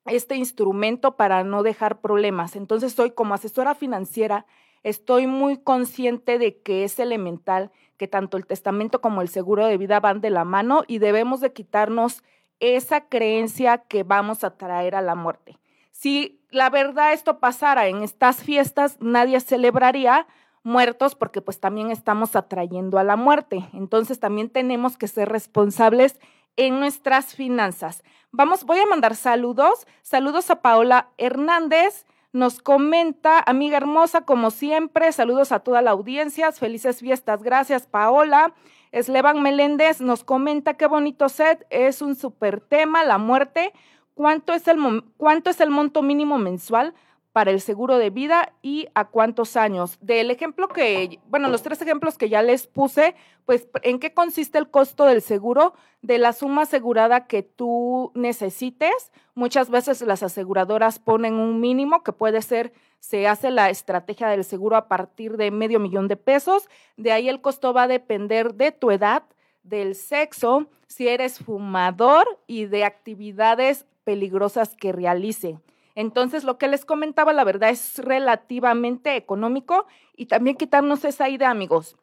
este 0.06 0.36
instrumento 0.36 1.16
para 1.16 1.44
no 1.44 1.62
dejar 1.62 2.00
problemas. 2.00 2.56
Entonces, 2.56 2.92
soy 2.92 3.10
como 3.10 3.34
asesora 3.34 3.74
financiera, 3.74 4.46
estoy 4.82 5.26
muy 5.26 5.58
consciente 5.58 6.38
de 6.38 6.60
que 6.60 6.84
es 6.84 6.98
elemental 6.98 7.70
que 7.96 8.08
tanto 8.08 8.36
el 8.36 8.46
testamento 8.46 9.00
como 9.00 9.22
el 9.22 9.28
seguro 9.28 9.66
de 9.66 9.78
vida 9.78 10.00
van 10.00 10.20
de 10.20 10.30
la 10.30 10.44
mano 10.44 10.84
y 10.86 10.98
debemos 10.98 11.40
de 11.40 11.52
quitarnos 11.52 12.22
esa 12.60 13.08
creencia 13.08 13.78
que 13.78 14.02
vamos 14.02 14.44
a 14.44 14.56
traer 14.56 14.94
a 14.94 15.02
la 15.02 15.14
muerte. 15.14 15.58
Si 15.98 16.42
la 16.50 16.68
verdad 16.68 17.14
esto 17.14 17.40
pasara 17.40 17.86
en 17.86 18.02
estas 18.02 18.42
fiestas, 18.42 18.98
nadie 19.00 19.40
celebraría 19.40 20.26
muertos 20.62 21.14
porque 21.14 21.40
pues 21.40 21.58
también 21.58 21.90
estamos 21.90 22.36
atrayendo 22.36 22.98
a 22.98 23.02
la 23.02 23.16
muerte. 23.16 23.66
Entonces 23.72 24.20
también 24.20 24.50
tenemos 24.50 24.98
que 24.98 25.08
ser 25.08 25.30
responsables 25.30 26.20
en 26.56 26.80
nuestras 26.80 27.34
finanzas. 27.34 28.04
Vamos, 28.30 28.64
voy 28.64 28.78
a 28.78 28.84
mandar 28.84 29.16
saludos. 29.16 29.86
Saludos 30.02 30.50
a 30.50 30.60
Paola 30.60 31.08
Hernández, 31.16 32.04
nos 32.30 32.60
comenta, 32.60 33.42
amiga 33.46 33.78
hermosa, 33.78 34.26
como 34.26 34.50
siempre, 34.50 35.10
saludos 35.12 35.50
a 35.50 35.60
toda 35.60 35.80
la 35.80 35.92
audiencia, 35.92 36.52
felices 36.52 37.00
fiestas, 37.00 37.42
gracias 37.42 37.86
Paola. 37.86 38.52
Eslevan 38.92 39.40
Meléndez 39.40 40.02
nos 40.02 40.24
comenta 40.24 40.74
qué 40.74 40.86
bonito 40.86 41.30
set, 41.30 41.66
es 41.70 42.02
un 42.02 42.16
super 42.16 42.60
tema, 42.60 43.02
la 43.02 43.16
muerte. 43.16 43.72
¿Cuánto 44.16 44.54
es 44.54 44.66
el, 44.66 45.04
cuánto 45.18 45.50
es 45.50 45.60
el 45.60 45.68
monto 45.68 46.00
mínimo 46.00 46.38
mensual? 46.38 46.94
para 47.36 47.50
el 47.50 47.60
seguro 47.60 47.98
de 47.98 48.08
vida 48.08 48.54
y 48.62 48.88
a 48.94 49.08
cuántos 49.08 49.58
años. 49.58 49.98
Del 50.00 50.30
ejemplo 50.30 50.68
que, 50.68 51.20
bueno, 51.28 51.48
los 51.48 51.62
tres 51.62 51.82
ejemplos 51.82 52.16
que 52.16 52.30
ya 52.30 52.40
les 52.40 52.66
puse, 52.66 53.14
pues 53.44 53.68
en 53.82 53.98
qué 53.98 54.14
consiste 54.14 54.56
el 54.56 54.70
costo 54.70 55.04
del 55.04 55.20
seguro, 55.20 55.74
de 56.00 56.16
la 56.16 56.32
suma 56.32 56.62
asegurada 56.62 57.26
que 57.26 57.42
tú 57.42 58.10
necesites. 58.14 59.12
Muchas 59.34 59.68
veces 59.68 60.00
las 60.00 60.22
aseguradoras 60.22 60.98
ponen 60.98 61.34
un 61.34 61.60
mínimo 61.60 62.02
que 62.02 62.12
puede 62.12 62.40
ser, 62.40 62.72
se 63.00 63.28
hace 63.28 63.50
la 63.50 63.68
estrategia 63.68 64.28
del 64.28 64.42
seguro 64.42 64.76
a 64.76 64.88
partir 64.88 65.36
de 65.36 65.50
medio 65.50 65.78
millón 65.78 66.08
de 66.08 66.16
pesos. 66.16 66.70
De 66.96 67.12
ahí 67.12 67.28
el 67.28 67.42
costo 67.42 67.74
va 67.74 67.82
a 67.82 67.88
depender 67.88 68.54
de 68.54 68.72
tu 68.72 68.90
edad, 68.90 69.24
del 69.62 69.94
sexo, 69.94 70.68
si 70.86 71.06
eres 71.06 71.40
fumador 71.40 72.26
y 72.46 72.64
de 72.64 72.86
actividades 72.86 73.84
peligrosas 74.06 74.76
que 74.76 74.92
realice. 74.92 75.58
Entonces, 75.96 76.44
lo 76.44 76.58
que 76.58 76.68
les 76.68 76.84
comentaba, 76.84 77.32
la 77.32 77.42
verdad 77.42 77.70
es 77.70 77.98
relativamente 77.98 79.16
económico 79.16 79.86
y 80.16 80.26
también 80.26 80.56
quitarnos 80.56 81.04
esa 81.04 81.28
idea, 81.28 81.50
amigos. 81.50 81.96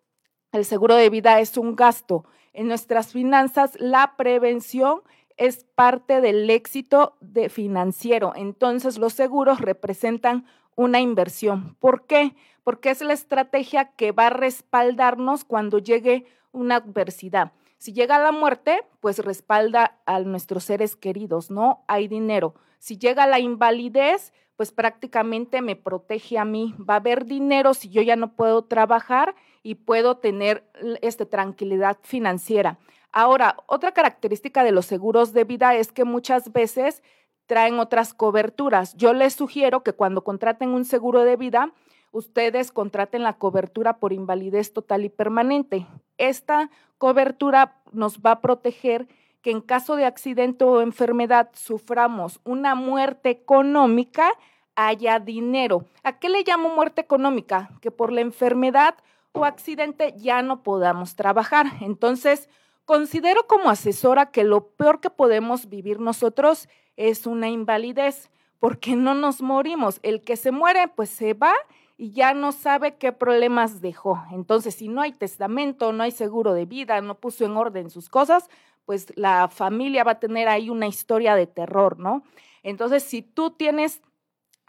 El 0.52 0.66
seguro 0.66 0.96
de 0.96 1.10
vida 1.10 1.40
es 1.40 1.58
un 1.58 1.78
gasto. 1.78 2.26
En 2.52 2.68
nuestras 2.68 3.14
finanzas, 3.14 3.78
la 3.80 4.16
prevención 4.18 5.02
es 5.38 5.64
parte 5.76 6.20
del 6.20 6.50
éxito 6.50 7.16
de 7.22 7.48
financiero. 7.48 8.34
Entonces, 8.36 8.98
los 8.98 9.14
seguros 9.14 9.62
representan 9.62 10.46
una 10.76 11.00
inversión. 11.00 11.76
¿Por 11.80 12.06
qué? 12.06 12.36
Porque 12.66 12.90
es 12.90 13.02
la 13.02 13.14
estrategia 13.14 13.94
que 13.96 14.12
va 14.12 14.28
a 14.28 14.32
respaldarnos 14.32 15.46
cuando 15.46 15.80
llegue 15.80 16.26
una 16.52 16.76
adversidad. 16.76 17.54
Si 17.84 17.92
llega 17.92 18.18
la 18.18 18.32
muerte, 18.32 18.86
pues 19.02 19.20
respalda 19.20 20.00
a 20.06 20.22
nuestros 20.22 20.64
seres 20.64 20.96
queridos, 20.96 21.52
¿no? 21.52 21.84
Hay 21.90 22.08
dinero. 22.08 22.56
Si 22.80 22.98
llega 22.98 23.28
la 23.28 23.40
invalidez, 23.40 24.32
pues 24.56 24.72
prácticamente 24.72 25.62
me 25.62 25.76
protege 25.76 26.38
a 26.38 26.46
mí. 26.46 26.74
Va 26.80 26.94
a 26.94 26.98
haber 27.00 27.26
dinero 27.26 27.74
si 27.74 27.90
yo 27.90 28.02
ya 28.02 28.16
no 28.16 28.38
puedo 28.38 28.64
trabajar 28.64 29.36
y 29.64 29.76
puedo 29.76 30.16
tener 30.16 30.64
este, 31.02 31.26
tranquilidad 31.26 31.98
financiera. 32.04 32.80
Ahora, 33.12 33.58
otra 33.66 33.92
característica 33.92 34.64
de 34.64 34.72
los 34.72 34.86
seguros 34.86 35.34
de 35.34 35.44
vida 35.44 35.76
es 35.76 35.92
que 35.92 36.06
muchas 36.06 36.54
veces 36.54 37.04
traen 37.48 37.80
otras 37.80 38.14
coberturas. 38.14 38.96
Yo 38.96 39.14
les 39.14 39.34
sugiero 39.34 39.84
que 39.84 39.92
cuando 39.92 40.24
contraten 40.24 40.70
un 40.70 40.86
seguro 40.86 41.26
de 41.26 41.36
vida, 41.36 41.74
ustedes 42.14 42.72
contraten 42.72 43.24
la 43.24 43.34
cobertura 43.34 43.98
por 43.98 44.14
invalidez 44.14 44.72
total 44.72 45.04
y 45.04 45.10
permanente. 45.10 45.86
Esta 46.18 46.70
cobertura 46.98 47.82
nos 47.92 48.20
va 48.20 48.32
a 48.32 48.42
proteger 48.42 49.08
que 49.42 49.52
en 49.52 49.60
caso 49.60 49.98
de 49.98 50.06
accidente 50.06 50.64
o 50.64 50.82
enfermedad 50.82 51.50
suframos 51.54 52.40
una 52.46 52.76
muerte 52.76 53.30
económica, 53.30 54.30
haya 54.76 55.20
dinero. 55.20 55.86
¿A 56.04 56.18
qué 56.20 56.30
le 56.30 56.44
llamo 56.44 56.74
muerte 56.74 57.02
económica? 57.02 57.72
Que 57.82 57.92
por 57.92 58.14
la 58.14 58.22
enfermedad 58.22 58.96
o 59.34 59.44
accidente 59.44 60.14
ya 60.18 60.42
no 60.42 60.64
podamos 60.64 61.16
trabajar. 61.16 61.66
Entonces, 61.82 62.48
considero 62.86 63.48
como 63.48 63.70
asesora 63.70 64.32
que 64.32 64.44
lo 64.44 64.68
peor 64.68 65.02
que 65.02 65.10
podemos 65.10 65.68
vivir 65.68 66.00
nosotros 66.00 66.70
es 66.96 67.26
una 67.26 67.50
invalidez, 67.50 68.30
porque 68.60 68.96
no 68.96 69.14
nos 69.14 69.42
morimos. 69.42 70.00
El 70.04 70.22
que 70.22 70.38
se 70.38 70.52
muere, 70.52 70.88
pues 70.88 71.10
se 71.10 71.34
va 71.34 71.54
y 71.98 72.12
ya 72.12 72.34
no 72.34 72.52
sabe 72.52 72.96
qué 72.96 73.12
problemas 73.12 73.82
dejó. 73.82 74.24
Entonces, 74.32 74.76
si 74.76 74.88
no 74.88 75.02
hay 75.02 75.14
testamento, 75.14 75.94
no 75.94 76.04
hay 76.04 76.12
seguro 76.12 76.54
de 76.54 76.66
vida, 76.66 77.02
no 77.02 77.16
puso 77.16 77.46
en 77.46 77.58
orden 77.58 77.90
sus 77.90 78.10
cosas, 78.10 78.50
pues 78.86 79.14
la 79.16 79.48
familia 79.48 80.04
va 80.04 80.14
a 80.14 80.20
tener 80.20 80.48
ahí 80.48 80.70
una 80.70 80.88
historia 80.88 81.36
de 81.36 81.48
terror, 81.48 82.00
¿no? 82.00 82.24
Entonces, 82.64 83.04
si 83.04 83.22
tú 83.22 83.52
tienes 83.52 84.02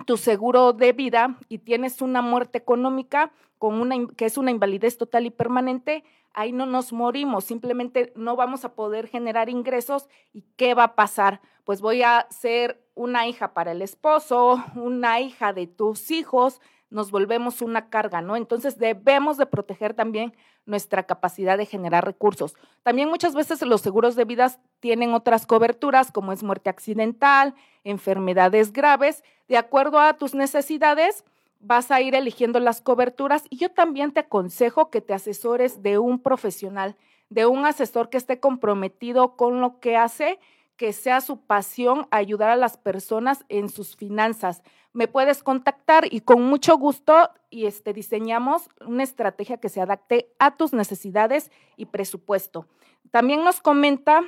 tu 0.07 0.17
seguro 0.17 0.73
de 0.73 0.93
vida 0.93 1.39
y 1.49 1.59
tienes 1.59 2.03
una 2.03 2.21
muerte 2.21 2.59
económica 2.59 3.33
con 3.59 3.81
una 3.81 3.97
que 4.17 4.27
es 4.27 4.37
una 4.37 4.51
invalidez 4.51 4.99
total 4.99 5.27
y 5.27 5.31
permanente, 5.31 6.05
ahí 6.33 6.53
no 6.53 6.67
nos 6.67 6.93
morimos, 6.93 7.45
simplemente 7.45 8.13
no 8.17 8.37
vamos 8.37 8.65
a 8.65 8.75
poder 8.75 9.07
generar 9.07 9.49
ingresos 9.49 10.09
y 10.33 10.43
¿qué 10.57 10.75
va 10.75 10.85
a 10.85 10.95
pasar? 10.97 11.41
Pues 11.65 11.81
voy 11.81 12.03
a 12.03 12.27
ser 12.31 12.85
una 12.95 13.27
hija 13.27 13.55
para 13.55 13.73
el 13.73 13.83
esposo, 13.83 14.63
una 14.75 15.21
hija 15.21 15.53
de 15.53 15.67
tus 15.67 16.11
hijos, 16.11 16.61
nos 16.91 17.11
volvemos 17.11 17.63
una 17.63 17.89
carga, 17.89 18.21
¿no? 18.21 18.37
Entonces 18.37 18.79
debemos 18.79 19.37
de 19.37 19.47
proteger 19.47 19.95
también 19.95 20.35
nuestra 20.67 21.03
capacidad 21.05 21.59
de 21.59 21.67
generar 21.67 22.05
recursos. 22.05 22.55
También 22.83 23.09
muchas 23.09 23.35
veces 23.35 23.61
los 23.63 23.81
seguros 23.81 24.17
de 24.17 24.25
vida 24.25 24.51
tienen 24.81 25.13
otras 25.13 25.47
coberturas 25.47 26.13
como 26.13 26.33
es 26.33 26.43
muerte 26.43 26.71
accidental, 26.71 27.55
enfermedades 27.83 28.73
graves. 28.73 29.25
De 29.49 29.57
acuerdo 29.57 29.99
a 29.99 30.15
tus 30.17 30.35
necesidades, 30.35 31.25
vas 31.61 31.91
a 31.91 32.01
ir 32.01 32.15
eligiendo 32.15 32.61
las 32.61 32.81
coberturas 32.81 33.45
y 33.51 33.57
yo 33.57 33.71
también 33.71 34.13
te 34.13 34.21
aconsejo 34.21 34.91
que 34.91 35.01
te 35.01 35.15
asesores 35.15 35.83
de 35.83 35.99
un 35.99 36.19
profesional, 36.19 36.97
de 37.31 37.47
un 37.47 37.65
asesor 37.65 38.11
que 38.11 38.19
esté 38.19 38.39
comprometido 38.39 39.37
con 39.37 39.61
lo 39.61 39.81
que 39.81 39.97
hace 39.97 40.39
que 40.77 40.93
sea 40.93 41.21
su 41.21 41.41
pasión 41.41 42.07
ayudar 42.11 42.51
a 42.51 42.57
las 42.57 42.77
personas 42.77 43.45
en 43.49 43.69
sus 43.69 43.97
finanzas. 43.97 44.63
Me 44.93 45.09
puedes 45.09 45.43
contactar 45.43 46.13
y 46.13 46.21
con 46.21 46.43
mucho 46.43 46.77
gusto 46.77 47.31
y 47.51 47.67
este 47.67 47.93
diseñamos 47.93 48.69
una 48.87 49.03
estrategia 49.03 49.59
que 49.59 49.69
se 49.69 49.81
adapte 49.81 50.33
a 50.39 50.57
tus 50.57 50.73
necesidades 50.73 51.51
y 51.77 51.87
presupuesto. 51.87 52.67
También 53.11 53.45
nos 53.45 53.61
comenta 53.61 54.23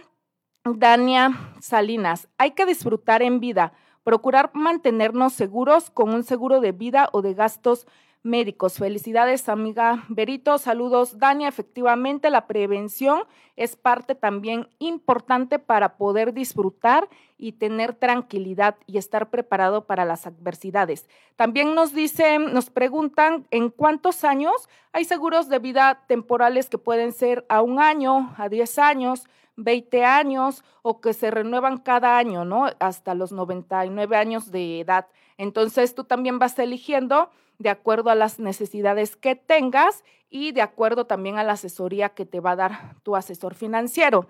Dania 0.64 1.32
Salinas, 1.60 2.28
hay 2.38 2.52
que 2.52 2.66
disfrutar 2.66 3.22
en 3.22 3.40
vida, 3.40 3.72
procurar 4.02 4.50
mantenernos 4.54 5.32
seguros 5.32 5.90
con 5.90 6.12
un 6.12 6.24
seguro 6.24 6.60
de 6.60 6.72
vida 6.72 7.08
o 7.12 7.22
de 7.22 7.34
gastos 7.34 7.86
médicos. 8.26 8.75
Felicidades, 8.75 9.49
amiga 9.49 10.04
Berito. 10.09 10.59
Saludos, 10.59 11.18
Dania. 11.18 11.49
Efectivamente, 11.49 12.28
la 12.28 12.47
prevención 12.47 13.23
es 13.56 13.76
parte 13.76 14.14
también 14.14 14.68
importante 14.78 15.59
para 15.59 15.97
poder 15.97 16.35
disfrutar 16.35 17.09
y 17.38 17.52
tener 17.52 17.95
tranquilidad 17.95 18.76
y 18.87 18.99
estar 18.99 19.30
preparado 19.30 19.87
para 19.87 20.04
las 20.04 20.26
adversidades. 20.26 21.09
También 21.37 21.75
nos 21.75 21.95
dicen, 21.95 22.52
nos 22.52 22.68
preguntan 22.68 23.47
en 23.50 23.71
cuántos 23.71 24.25
años 24.25 24.68
hay 24.92 25.04
seguros 25.04 25.49
de 25.49 25.59
vida 25.59 26.02
temporales 26.06 26.68
que 26.68 26.78
pueden 26.78 27.12
ser 27.12 27.47
a 27.49 27.62
un 27.62 27.78
año, 27.80 28.35
a 28.37 28.49
10 28.49 28.78
años, 28.78 29.26
20 29.56 30.04
años 30.04 30.64
o 30.83 31.00
que 31.00 31.14
se 31.14 31.30
renuevan 31.30 31.78
cada 31.78 32.18
año, 32.18 32.45
¿no? 32.45 32.66
Hasta 32.78 33.14
los 33.14 33.33
99 33.33 34.16
años 34.16 34.50
de 34.50 34.80
edad. 34.80 35.06
Entonces 35.38 35.94
tú 35.94 36.04
también 36.04 36.38
vas 36.38 36.58
eligiendo 36.58 37.30
de 37.58 37.70
acuerdo 37.70 38.10
a 38.10 38.14
las 38.14 38.38
necesidades 38.38 39.16
que 39.16 39.34
tengas 39.34 40.04
y 40.28 40.52
de 40.52 40.62
acuerdo 40.62 41.06
también 41.06 41.38
a 41.38 41.44
la 41.44 41.52
asesoría 41.52 42.10
que 42.10 42.26
te 42.26 42.40
va 42.40 42.52
a 42.52 42.56
dar 42.56 42.96
tu 43.02 43.16
asesor 43.16 43.54
financiero. 43.54 44.26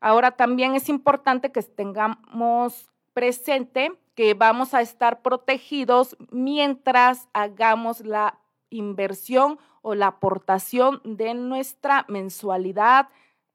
Ahora 0.00 0.32
también 0.32 0.74
es 0.74 0.88
importante 0.88 1.52
que 1.52 1.62
tengamos 1.62 2.90
presente 3.14 3.92
que 4.14 4.34
vamos 4.34 4.74
a 4.74 4.80
estar 4.80 5.22
protegidos 5.22 6.16
mientras 6.30 7.28
hagamos 7.32 8.00
la 8.00 8.38
inversión 8.70 9.58
o 9.82 9.94
la 9.94 10.08
aportación 10.08 11.00
de 11.04 11.34
nuestra 11.34 12.04
mensualidad, 12.08 13.08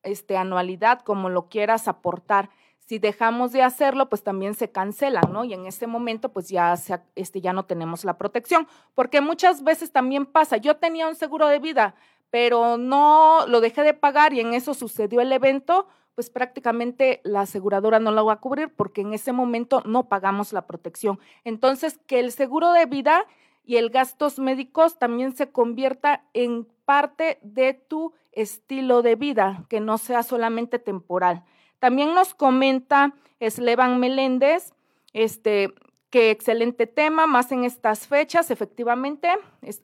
este, 0.04 0.38
anualidad, 0.38 1.02
como 1.02 1.30
lo 1.30 1.50
quieras 1.50 1.88
aportar. 1.88 2.50
Si 2.92 3.00
dejamos 3.00 3.54
de 3.54 3.64
hacerlo, 3.64 4.10
pues 4.10 4.22
también 4.22 4.54
se 4.54 4.70
cancelan, 4.70 5.32
¿no? 5.32 5.46
Y 5.46 5.54
en 5.54 5.66
ese 5.66 5.88
momento, 5.88 6.34
pues 6.34 6.50
ya, 6.50 6.76
este, 7.16 7.40
ya 7.40 7.54
no 7.54 7.64
tenemos 7.64 8.04
la 8.04 8.18
protección, 8.18 8.68
porque 8.96 9.22
muchas 9.22 9.64
veces 9.64 9.94
también 9.94 10.26
pasa, 10.26 10.58
yo 10.58 10.76
tenía 10.76 11.08
un 11.08 11.16
seguro 11.16 11.48
de 11.48 11.60
vida, 11.60 11.96
pero 12.32 12.76
no 12.76 13.48
lo 13.48 13.62
dejé 13.62 13.84
de 13.84 13.94
pagar 13.94 14.34
y 14.34 14.42
en 14.42 14.54
eso 14.54 14.74
sucedió 14.74 15.22
el 15.22 15.32
evento, 15.32 15.88
pues 16.16 16.30
prácticamente 16.30 17.22
la 17.24 17.44
aseguradora 17.44 18.02
no 18.02 18.12
lo 18.12 18.26
va 18.26 18.34
a 18.34 18.42
cubrir 18.42 18.68
porque 18.76 19.00
en 19.00 19.14
ese 19.14 19.32
momento 19.32 19.82
no 19.86 20.10
pagamos 20.10 20.52
la 20.52 20.68
protección. 20.68 21.18
Entonces, 21.46 21.98
que 22.08 22.20
el 22.20 22.34
seguro 22.34 22.74
de 22.74 22.88
vida 22.88 23.26
y 23.64 23.78
el 23.78 23.90
gastos 23.90 24.38
médicos 24.38 25.00
también 25.00 25.34
se 25.34 25.50
convierta 25.50 26.26
en 26.34 26.68
parte 26.84 27.40
de 27.42 27.74
tu 27.74 28.12
estilo 28.34 29.02
de 29.02 29.16
vida, 29.16 29.64
que 29.70 29.80
no 29.80 29.98
sea 29.98 30.24
solamente 30.24 30.78
temporal. 30.78 31.46
También 31.82 32.14
nos 32.14 32.36
comenta 32.36 33.16
Slevan 33.40 34.00
Meléndez, 34.00 34.76
este, 35.14 35.74
qué 36.12 36.30
excelente 36.30 36.86
tema, 36.86 37.26
más 37.26 37.52
en 37.52 37.64
estas 37.64 38.06
fechas, 38.06 38.52
efectivamente, 38.52 39.28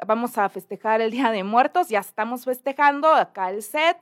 vamos 0.05 0.37
a 0.37 0.47
festejar 0.47 1.01
el 1.01 1.09
Día 1.09 1.31
de 1.31 1.43
Muertos, 1.43 1.89
ya 1.89 1.97
estamos 1.97 2.45
festejando 2.45 3.11
acá 3.11 3.49
el 3.49 3.63
set, 3.63 3.97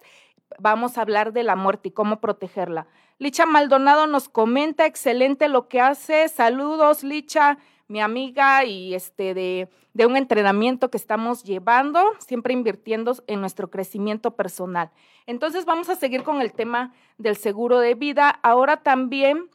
vamos 0.60 0.98
a 0.98 1.04
hablar 1.04 1.32
de 1.32 1.44
la 1.44 1.56
muerte 1.56 1.88
y 1.88 1.92
cómo 1.94 2.20
protegerla. 2.20 2.86
Licha 3.18 3.46
Maldonado 3.46 4.08
nos 4.08 4.28
comenta, 4.28 4.86
excelente 4.86 5.48
lo 5.48 5.70
que 5.70 5.80
hace, 5.80 6.28
saludos 6.28 7.02
Licha, 7.02 7.60
mi 7.88 8.02
amiga 8.02 8.66
y 8.66 8.96
este 8.96 9.34
de, 9.34 9.70
un 10.06 10.18
entrenamiento 10.18 10.90
que 10.90 10.98
estamos 10.98 11.44
llevando, 11.44 12.04
siempre 12.20 12.54
invirtiendo 12.54 13.16
en 13.28 13.40
nuestro 13.40 13.70
crecimiento 13.70 14.36
personal. 14.36 14.92
Entonces 15.26 15.66
vamos 15.66 15.90
a 15.90 15.96
seguir 15.96 16.24
con 16.24 16.42
el 16.42 16.52
tema 16.52 16.94
del 17.18 17.38
seguro 17.38 17.80
de 17.80 17.96
vida. 17.96 18.40
Ahora 18.44 18.78
también, 18.78 19.50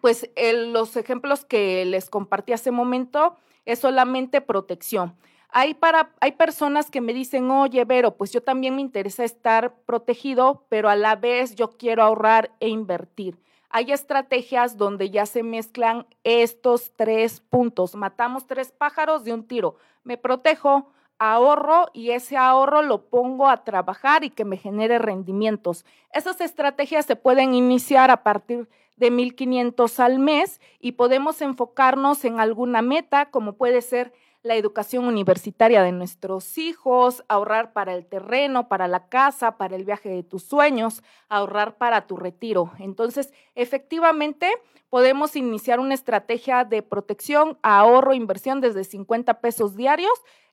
pues 0.00 0.30
los 0.66 0.96
ejemplos 0.96 1.44
que 1.44 1.84
les 1.84 2.10
compartí 2.10 2.52
hace 2.52 2.70
momento 2.70 3.36
es 3.64 3.78
solamente 3.78 4.40
protección. 4.40 5.16
Hay, 5.48 5.74
para, 5.74 6.10
hay 6.20 6.32
personas 6.32 6.90
que 6.90 7.00
me 7.00 7.14
dicen, 7.14 7.50
oye, 7.50 7.84
Vero, 7.84 8.16
pues 8.16 8.32
yo 8.32 8.42
también 8.42 8.74
me 8.74 8.82
interesa 8.82 9.24
estar 9.24 9.74
protegido, 9.86 10.66
pero 10.68 10.88
a 10.88 10.96
la 10.96 11.14
vez 11.14 11.54
yo 11.54 11.70
quiero 11.70 12.02
ahorrar 12.02 12.50
e 12.58 12.68
invertir 12.68 13.38
hay 13.70 13.92
estrategias 13.92 14.76
donde 14.76 15.10
ya 15.10 15.26
se 15.26 15.42
mezclan 15.42 16.06
estos 16.22 16.92
tres 16.96 17.40
puntos. 17.40 17.94
Matamos 17.94 18.46
tres 18.46 18.72
pájaros 18.72 19.24
de 19.24 19.32
un 19.32 19.46
tiro. 19.46 19.76
Me 20.04 20.16
protejo, 20.16 20.90
ahorro 21.18 21.86
y 21.92 22.10
ese 22.10 22.36
ahorro 22.36 22.82
lo 22.82 23.08
pongo 23.08 23.48
a 23.48 23.64
trabajar 23.64 24.24
y 24.24 24.30
que 24.30 24.44
me 24.44 24.56
genere 24.56 24.98
rendimientos. 24.98 25.84
Esas 26.12 26.40
estrategias 26.40 27.06
se 27.06 27.16
pueden 27.16 27.54
iniciar 27.54 28.10
a 28.10 28.22
partir 28.22 28.68
de 28.96 29.10
1.500 29.10 29.98
al 29.98 30.18
mes 30.18 30.60
y 30.78 30.92
podemos 30.92 31.42
enfocarnos 31.42 32.24
en 32.24 32.40
alguna 32.40 32.82
meta, 32.82 33.26
como 33.30 33.54
puede 33.54 33.82
ser 33.82 34.12
la 34.44 34.56
educación 34.56 35.06
universitaria 35.06 35.82
de 35.82 35.90
nuestros 35.90 36.58
hijos, 36.58 37.24
ahorrar 37.28 37.72
para 37.72 37.94
el 37.94 38.04
terreno, 38.04 38.68
para 38.68 38.86
la 38.88 39.08
casa, 39.08 39.56
para 39.56 39.74
el 39.74 39.86
viaje 39.86 40.10
de 40.10 40.22
tus 40.22 40.44
sueños, 40.44 41.02
ahorrar 41.30 41.78
para 41.78 42.06
tu 42.06 42.18
retiro. 42.18 42.70
Entonces, 42.78 43.32
efectivamente, 43.54 44.52
podemos 44.90 45.34
iniciar 45.34 45.80
una 45.80 45.94
estrategia 45.94 46.64
de 46.64 46.82
protección, 46.82 47.58
ahorro, 47.62 48.12
inversión 48.12 48.60
desde 48.60 48.84
50 48.84 49.40
pesos 49.40 49.76
diarios. 49.76 50.12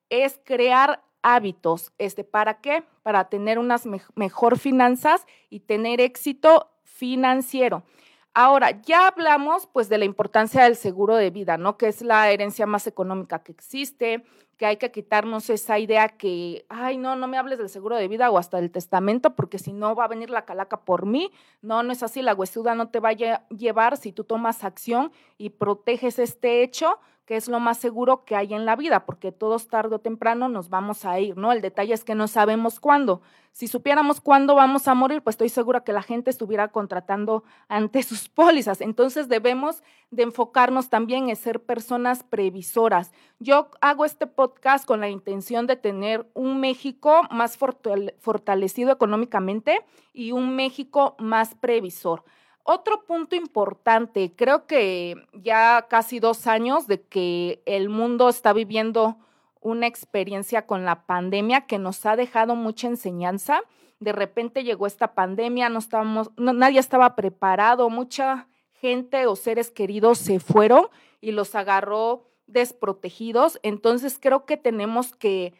Es 0.09 0.39
crear 0.45 1.03
hábitos. 1.21 1.91
Este, 1.97 2.23
¿Para 2.23 2.61
qué? 2.61 2.85
Para 3.03 3.25
tener 3.27 3.59
unas 3.59 3.85
mejor 4.15 4.57
finanzas 4.57 5.27
y 5.49 5.59
tener 5.59 5.99
éxito 5.99 6.71
financiero. 6.85 7.83
Ahora, 8.33 8.81
ya 8.81 9.07
hablamos 9.07 9.67
pues 9.67 9.89
de 9.89 9.97
la 9.97 10.05
importancia 10.05 10.63
del 10.63 10.77
seguro 10.77 11.17
de 11.17 11.31
vida, 11.31 11.57
¿no? 11.57 11.77
Que 11.77 11.87
es 11.89 12.01
la 12.01 12.31
herencia 12.31 12.65
más 12.65 12.87
económica 12.87 13.43
que 13.43 13.51
existe, 13.51 14.23
que 14.55 14.65
hay 14.65 14.77
que 14.77 14.89
quitarnos 14.89 15.49
esa 15.49 15.79
idea 15.79 16.07
que, 16.07 16.65
ay, 16.69 16.97
no, 16.97 17.17
no 17.17 17.27
me 17.27 17.37
hables 17.37 17.57
del 17.57 17.67
seguro 17.67 17.97
de 17.97 18.07
vida 18.07 18.31
o 18.31 18.37
hasta 18.37 18.61
del 18.61 18.71
testamento, 18.71 19.35
porque 19.35 19.59
si 19.59 19.73
no 19.73 19.95
va 19.95 20.05
a 20.05 20.07
venir 20.07 20.29
la 20.29 20.45
calaca 20.45 20.79
por 20.85 21.05
mí. 21.05 21.29
No, 21.61 21.83
no 21.83 21.91
es 21.91 22.03
así, 22.03 22.21
la 22.21 22.33
huesuda 22.33 22.73
no 22.73 22.87
te 22.87 23.01
va 23.01 23.09
a 23.09 23.47
llevar 23.49 23.97
si 23.97 24.13
tú 24.13 24.23
tomas 24.23 24.63
acción 24.63 25.11
y 25.37 25.49
proteges 25.49 26.17
este 26.17 26.63
hecho 26.63 26.99
que 27.25 27.35
es 27.35 27.47
lo 27.47 27.59
más 27.59 27.77
seguro 27.77 28.25
que 28.25 28.35
hay 28.35 28.53
en 28.53 28.65
la 28.65 28.75
vida, 28.75 29.05
porque 29.05 29.31
todos 29.31 29.67
tarde 29.67 29.95
o 29.95 29.99
temprano 29.99 30.49
nos 30.49 30.69
vamos 30.69 31.05
a 31.05 31.19
ir, 31.19 31.37
¿no? 31.37 31.51
El 31.51 31.61
detalle 31.61 31.93
es 31.93 32.03
que 32.03 32.15
no 32.15 32.27
sabemos 32.27 32.79
cuándo. 32.79 33.21
Si 33.53 33.67
supiéramos 33.67 34.21
cuándo 34.21 34.55
vamos 34.55 34.87
a 34.87 34.93
morir, 34.93 35.21
pues 35.21 35.33
estoy 35.33 35.49
segura 35.49 35.83
que 35.83 35.91
la 35.91 36.01
gente 36.01 36.29
estuviera 36.29 36.69
contratando 36.69 37.43
ante 37.67 38.01
sus 38.03 38.29
pólizas. 38.29 38.81
Entonces 38.81 39.27
debemos 39.27 39.83
de 40.09 40.23
enfocarnos 40.23 40.89
también 40.89 41.29
en 41.29 41.35
ser 41.35 41.61
personas 41.61 42.23
previsoras. 42.23 43.11
Yo 43.39 43.69
hago 43.81 44.05
este 44.05 44.25
podcast 44.27 44.85
con 44.85 45.01
la 45.01 45.09
intención 45.09 45.67
de 45.67 45.75
tener 45.75 46.29
un 46.33 46.59
México 46.59 47.23
más 47.29 47.57
fortalecido 47.57 48.91
económicamente 48.91 49.85
y 50.13 50.31
un 50.31 50.55
México 50.55 51.15
más 51.19 51.55
previsor. 51.55 52.23
Otro 52.63 53.03
punto 53.05 53.35
importante, 53.35 54.33
creo 54.35 54.67
que 54.67 55.15
ya 55.33 55.87
casi 55.89 56.19
dos 56.19 56.47
años 56.47 56.87
de 56.87 57.01
que 57.01 57.61
el 57.65 57.89
mundo 57.89 58.29
está 58.29 58.53
viviendo 58.53 59.17
una 59.61 59.87
experiencia 59.87 60.65
con 60.65 60.85
la 60.85 61.05
pandemia 61.05 61.61
que 61.61 61.79
nos 61.79 62.05
ha 62.05 62.15
dejado 62.15 62.55
mucha 62.55 62.87
enseñanza. 62.87 63.61
De 63.99 64.11
repente 64.11 64.63
llegó 64.63 64.87
esta 64.87 65.13
pandemia, 65.13 65.69
no 65.69 65.79
estábamos, 65.79 66.31
nadie 66.37 66.79
estaba 66.79 67.15
preparado, 67.15 67.89
mucha 67.89 68.47
gente 68.73 69.27
o 69.27 69.35
seres 69.35 69.69
queridos 69.69 70.17
se 70.17 70.39
fueron 70.39 70.87
y 71.19 71.31
los 71.31 71.55
agarró 71.55 72.25
desprotegidos. 72.47 73.59
Entonces 73.63 74.17
creo 74.19 74.45
que 74.45 74.57
tenemos 74.57 75.15
que 75.15 75.53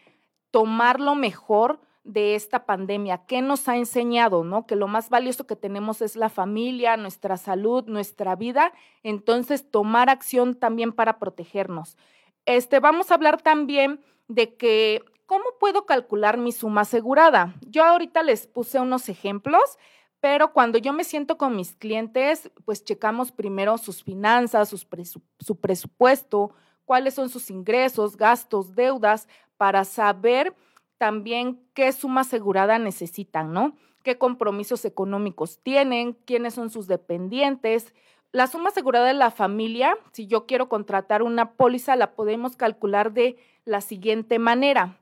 tomarlo 0.50 1.16
mejor 1.16 1.80
de 2.04 2.36
esta 2.36 2.66
pandemia? 2.66 3.26
¿Qué 3.28 3.42
nos 3.42 3.68
ha 3.68 3.78
enseñado, 3.78 4.44
no? 4.44 4.66
Que 4.66 4.76
lo 4.76 4.88
más 4.88 5.10
valioso 5.10 5.46
que 5.46 5.56
tenemos 5.56 6.02
es 6.02 6.16
la 6.16 6.30
familia, 6.30 6.98
nuestra 6.98 7.38
salud, 7.38 7.86
nuestra 7.86 8.36
vida. 8.36 8.74
Entonces, 9.04 9.70
tomar 9.70 10.10
acción 10.10 10.56
también 10.56 10.92
para 10.94 11.20
protegernos. 11.20 11.98
Este, 12.46 12.80
vamos 12.80 13.12
a 13.12 13.16
hablar 13.16 13.42
también 13.42 14.02
de 14.28 14.56
que, 14.56 15.04
¿cómo 15.26 15.46
puedo 15.60 15.86
calcular 15.86 16.38
mi 16.38 16.52
suma 16.52 16.82
asegurada? 16.82 17.56
Yo 17.68 17.84
ahorita 17.84 18.24
les 18.24 18.48
puse 18.48 18.80
unos 18.80 19.10
ejemplos, 19.10 19.78
pero 20.20 20.54
cuando 20.54 20.78
yo 20.78 20.94
me 20.94 21.04
siento 21.04 21.38
con 21.38 21.56
mis 21.56 21.76
clientes, 21.76 22.52
pues 22.66 22.84
checamos 22.84 23.32
primero 23.32 23.78
sus 23.78 24.04
finanzas, 24.04 24.70
su 24.70 25.60
presupuesto, 25.60 26.54
cuáles 26.86 27.14
son 27.14 27.30
sus 27.30 27.50
ingresos, 27.50 28.18
gastos, 28.18 28.76
deudas, 28.76 29.28
para 29.58 29.86
saber 29.86 30.56
también 31.02 31.60
qué 31.74 31.92
suma 31.94 32.22
asegurada 32.22 32.78
necesitan, 32.78 33.54
¿no? 33.54 33.76
¿Qué 34.04 34.20
compromisos 34.20 34.86
económicos 34.86 35.58
tienen? 35.64 36.14
¿Quiénes 36.14 36.54
son 36.54 36.70
sus 36.70 36.86
dependientes? 36.86 37.96
La 38.32 38.46
suma 38.46 38.70
asegurada 38.70 39.08
de 39.08 39.16
la 39.16 39.32
familia, 39.32 39.98
si 40.12 40.28
yo 40.28 40.46
quiero 40.46 40.70
contratar 40.70 41.24
una 41.24 41.54
póliza, 41.54 41.96
la 41.96 42.12
podemos 42.12 42.56
calcular 42.56 43.14
de 43.14 43.36
la 43.66 43.82
siguiente 43.82 44.38
manera. 44.38 45.00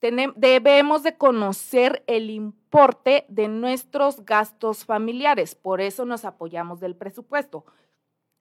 debemos 0.00 1.02
de 1.02 1.18
conocer 1.18 2.02
el 2.06 2.30
importe 2.30 3.26
de 3.28 3.48
nuestros 3.48 4.24
gastos 4.24 4.86
familiares, 4.86 5.54
por 5.54 5.82
eso 5.82 6.06
nos 6.06 6.24
apoyamos 6.24 6.80
del 6.80 6.96
presupuesto. 6.96 7.66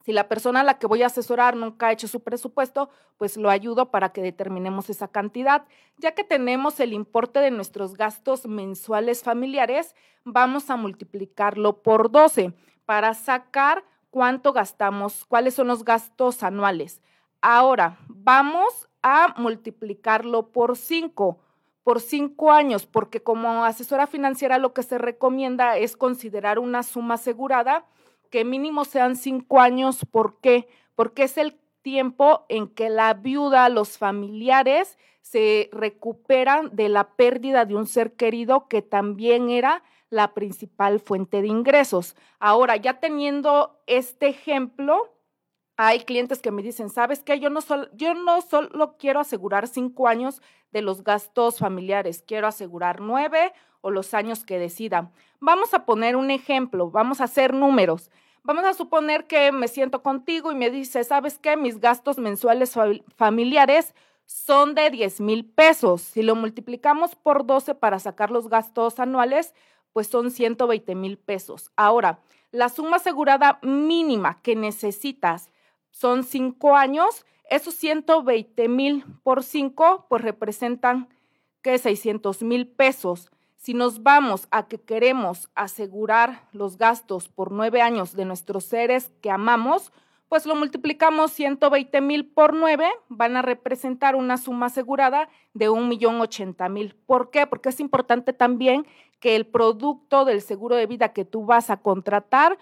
Si 0.05 0.13
la 0.13 0.27
persona 0.27 0.61
a 0.61 0.63
la 0.63 0.79
que 0.79 0.87
voy 0.87 1.03
a 1.03 1.07
asesorar 1.07 1.55
nunca 1.55 1.87
ha 1.87 1.91
hecho 1.91 2.07
su 2.07 2.21
presupuesto, 2.21 2.89
pues 3.17 3.37
lo 3.37 3.49
ayudo 3.49 3.91
para 3.91 4.09
que 4.09 4.21
determinemos 4.21 4.89
esa 4.89 5.07
cantidad. 5.07 5.65
Ya 5.97 6.11
que 6.11 6.23
tenemos 6.23 6.79
el 6.79 6.93
importe 6.93 7.39
de 7.39 7.51
nuestros 7.51 7.95
gastos 7.95 8.47
mensuales 8.47 9.23
familiares, 9.23 9.95
vamos 10.23 10.69
a 10.69 10.75
multiplicarlo 10.75 11.81
por 11.81 12.11
12 12.11 12.53
para 12.85 13.13
sacar 13.13 13.83
cuánto 14.09 14.53
gastamos, 14.53 15.25
cuáles 15.25 15.53
son 15.53 15.67
los 15.67 15.85
gastos 15.85 16.43
anuales. 16.43 17.01
Ahora, 17.41 17.97
vamos 18.07 18.89
a 19.01 19.33
multiplicarlo 19.37 20.51
por 20.51 20.77
5 20.77 21.39
por 21.83 21.99
cinco 21.99 22.51
años, 22.51 22.85
porque 22.85 23.23
como 23.23 23.65
asesora 23.65 24.07
financiera 24.07 24.57
lo 24.57 24.73
que 24.73 24.83
se 24.83 24.97
recomienda 24.97 25.77
es 25.77 25.97
considerar 25.97 26.59
una 26.59 26.83
suma 26.83 27.15
asegurada 27.15 27.85
que 28.31 28.43
mínimo 28.45 28.85
sean 28.85 29.15
cinco 29.15 29.59
años. 29.59 30.05
¿Por 30.09 30.39
qué? 30.39 30.67
Porque 30.95 31.23
es 31.23 31.37
el 31.37 31.59
tiempo 31.83 32.45
en 32.49 32.67
que 32.67 32.89
la 32.89 33.13
viuda, 33.13 33.69
los 33.69 33.97
familiares 33.97 34.97
se 35.21 35.69
recuperan 35.71 36.75
de 36.75 36.89
la 36.89 37.15
pérdida 37.15 37.65
de 37.65 37.75
un 37.75 37.85
ser 37.85 38.13
querido 38.13 38.67
que 38.67 38.81
también 38.81 39.49
era 39.49 39.83
la 40.09 40.33
principal 40.33 40.99
fuente 40.99 41.41
de 41.41 41.47
ingresos. 41.47 42.15
Ahora, 42.39 42.75
ya 42.75 42.99
teniendo 42.99 43.81
este 43.87 44.27
ejemplo, 44.27 45.13
hay 45.77 46.01
clientes 46.01 46.41
que 46.41 46.51
me 46.51 46.61
dicen, 46.61 46.89
¿sabes 46.89 47.23
qué? 47.23 47.39
Yo 47.39 47.49
no, 47.49 47.61
yo 47.93 48.13
no 48.13 48.41
solo 48.41 48.97
quiero 48.97 49.19
asegurar 49.19 49.67
cinco 49.67 50.07
años 50.07 50.41
de 50.71 50.81
los 50.81 51.03
gastos 51.03 51.59
familiares, 51.59 52.23
quiero 52.25 52.47
asegurar 52.47 53.01
nueve 53.01 53.53
o 53.81 53.91
los 53.91 54.13
años 54.13 54.43
que 54.43 54.59
decida. 54.59 55.11
Vamos 55.39 55.73
a 55.73 55.85
poner 55.85 56.15
un 56.15 56.31
ejemplo, 56.31 56.89
vamos 56.89 57.21
a 57.21 57.25
hacer 57.25 57.53
números. 57.53 58.09
Vamos 58.43 58.63
a 58.65 58.73
suponer 58.73 59.27
que 59.27 59.51
me 59.51 59.67
siento 59.67 60.01
contigo 60.01 60.51
y 60.51 60.55
me 60.55 60.71
dices, 60.71 61.07
¿sabes 61.07 61.37
qué? 61.37 61.57
Mis 61.57 61.79
gastos 61.79 62.17
mensuales 62.17 62.75
familiares 63.15 63.93
son 64.25 64.73
de 64.73 64.89
10 64.89 65.21
mil 65.21 65.45
pesos. 65.45 66.01
Si 66.01 66.23
lo 66.23 66.35
multiplicamos 66.35 67.15
por 67.15 67.45
12 67.45 67.75
para 67.75 67.99
sacar 67.99 68.31
los 68.31 68.49
gastos 68.49 68.99
anuales, 68.99 69.53
pues 69.93 70.07
son 70.07 70.31
120 70.31 70.95
mil 70.95 71.17
pesos. 71.17 71.71
Ahora, 71.75 72.19
la 72.51 72.69
suma 72.69 72.97
asegurada 72.97 73.59
mínima 73.61 74.41
que 74.41 74.55
necesitas 74.55 75.51
son 75.91 76.23
cinco 76.23 76.75
años, 76.75 77.25
esos 77.49 77.75
120 77.75 78.67
mil 78.69 79.05
por 79.23 79.43
cinco, 79.43 80.05
pues 80.09 80.21
representan 80.21 81.09
que 81.61 81.77
600 81.77 82.41
mil 82.43 82.67
pesos. 82.67 83.29
Si 83.61 83.75
nos 83.75 84.01
vamos 84.01 84.47
a 84.49 84.67
que 84.67 84.81
queremos 84.81 85.47
asegurar 85.53 86.47
los 86.51 86.79
gastos 86.79 87.29
por 87.29 87.51
nueve 87.51 87.79
años 87.83 88.15
de 88.15 88.25
nuestros 88.25 88.63
seres 88.63 89.11
que 89.21 89.29
amamos, 89.29 89.93
pues 90.29 90.47
lo 90.47 90.55
multiplicamos 90.55 91.31
120 91.33 92.01
mil 92.01 92.25
por 92.25 92.55
nueve, 92.55 92.87
van 93.07 93.37
a 93.37 93.43
representar 93.43 94.15
una 94.15 94.37
suma 94.37 94.65
asegurada 94.65 95.29
de 95.53 95.69
un 95.69 95.89
millón 95.89 96.19
ochenta 96.21 96.69
mil. 96.69 96.95
¿Por 97.05 97.29
qué? 97.29 97.45
Porque 97.45 97.69
es 97.69 97.79
importante 97.79 98.33
también 98.33 98.87
que 99.19 99.35
el 99.35 99.45
producto 99.45 100.25
del 100.25 100.41
seguro 100.41 100.75
de 100.75 100.87
vida 100.87 101.13
que 101.13 101.23
tú 101.23 101.45
vas 101.45 101.69
a 101.69 101.77
contratar 101.77 102.57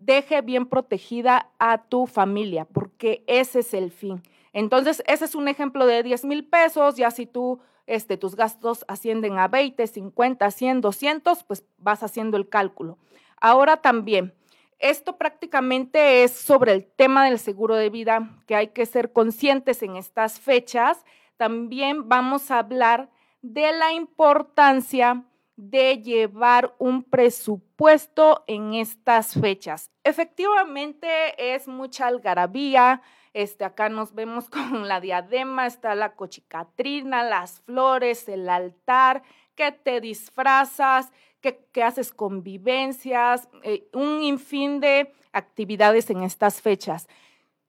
deje 0.00 0.42
bien 0.42 0.66
protegida 0.66 1.48
a 1.60 1.84
tu 1.84 2.08
familia, 2.08 2.64
porque 2.64 3.22
ese 3.28 3.60
es 3.60 3.72
el 3.72 3.92
fin. 3.92 4.20
Entonces, 4.52 5.04
ese 5.06 5.26
es 5.26 5.36
un 5.36 5.46
ejemplo 5.46 5.86
de 5.86 6.02
10 6.02 6.24
mil 6.24 6.44
pesos, 6.44 6.96
ya 6.96 7.12
si 7.12 7.26
tú, 7.26 7.60
este, 7.90 8.16
tus 8.16 8.36
gastos 8.36 8.84
ascienden 8.86 9.36
a 9.40 9.48
20, 9.48 9.84
50, 9.84 10.48
100, 10.48 10.80
200, 10.80 11.42
pues 11.42 11.64
vas 11.76 12.04
haciendo 12.04 12.36
el 12.36 12.48
cálculo. 12.48 12.98
Ahora 13.40 13.78
también, 13.78 14.32
esto 14.78 15.18
prácticamente 15.18 16.22
es 16.22 16.30
sobre 16.30 16.70
el 16.70 16.86
tema 16.86 17.24
del 17.24 17.40
seguro 17.40 17.74
de 17.74 17.90
vida, 17.90 18.30
que 18.46 18.54
hay 18.54 18.68
que 18.68 18.86
ser 18.86 19.12
conscientes 19.12 19.82
en 19.82 19.96
estas 19.96 20.38
fechas. 20.38 21.04
También 21.36 22.08
vamos 22.08 22.52
a 22.52 22.60
hablar 22.60 23.10
de 23.42 23.72
la 23.72 23.92
importancia 23.92 25.24
de 25.56 26.00
llevar 26.00 26.76
un 26.78 27.02
presupuesto 27.02 28.44
en 28.46 28.74
estas 28.74 29.34
fechas. 29.34 29.90
Efectivamente 30.04 31.08
es 31.36 31.66
mucha 31.66 32.06
algarabía, 32.06 33.02
este, 33.32 33.64
acá 33.64 33.88
nos 33.88 34.14
vemos 34.14 34.48
con 34.50 34.88
la 34.88 35.00
diadema, 35.00 35.66
está 35.66 35.94
la 35.94 36.14
cochicatrina, 36.14 37.22
las 37.22 37.60
flores, 37.60 38.28
el 38.28 38.48
altar, 38.48 39.22
que 39.54 39.72
te 39.72 40.00
disfrazas, 40.00 41.10
que, 41.40 41.82
haces 41.82 42.12
convivencias, 42.12 43.48
eh, 43.62 43.88
un 43.92 44.22
infín 44.22 44.80
de 44.80 45.12
actividades 45.32 46.10
en 46.10 46.22
estas 46.22 46.60
fechas. 46.60 47.08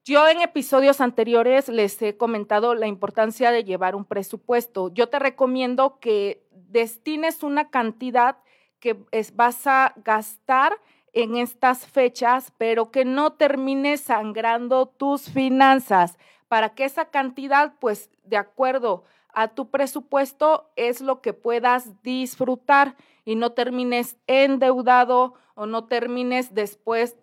Yo 0.04 0.28
en 0.28 0.42
episodios 0.42 1.00
anteriores 1.00 1.70
les 1.70 2.02
he 2.02 2.18
comentado 2.18 2.74
la 2.74 2.88
importancia 2.88 3.52
de 3.52 3.64
llevar 3.64 3.96
un 3.96 4.04
presupuesto. 4.04 4.92
Yo 4.94 5.10
te 5.10 5.20
recomiendo 5.20 6.00
que 6.00 6.44
destines 6.52 7.44
una 7.44 7.70
cantidad 7.70 8.38
que 8.80 8.98
vas 9.36 9.68
a 9.68 9.94
gastar 9.98 10.74
en 11.14 11.36
estas 11.36 11.86
fechas, 11.86 12.54
pero 12.58 12.92
que 12.92 13.06
no 13.06 13.34
termines 13.34 14.02
sangrando 14.02 14.86
tus 14.86 15.30
finanzas 15.30 16.18
para 16.48 16.70
que 16.70 16.86
esa 16.86 17.06
cantidad, 17.06 17.74
pues 17.80 18.10
de 18.24 18.38
acuerdo 18.38 19.04
a 19.34 19.50
tu 19.50 19.70
presupuesto, 19.70 20.70
es 20.76 21.02
lo 21.02 21.22
que 21.22 21.34
puedas 21.34 22.02
disfrutar 22.04 22.96
y 23.26 23.36
no 23.36 23.52
termines 23.52 24.18
endeudado 24.28 25.36
o 25.56 25.66
no 25.66 25.86
termines 25.86 26.54
después 26.54 27.16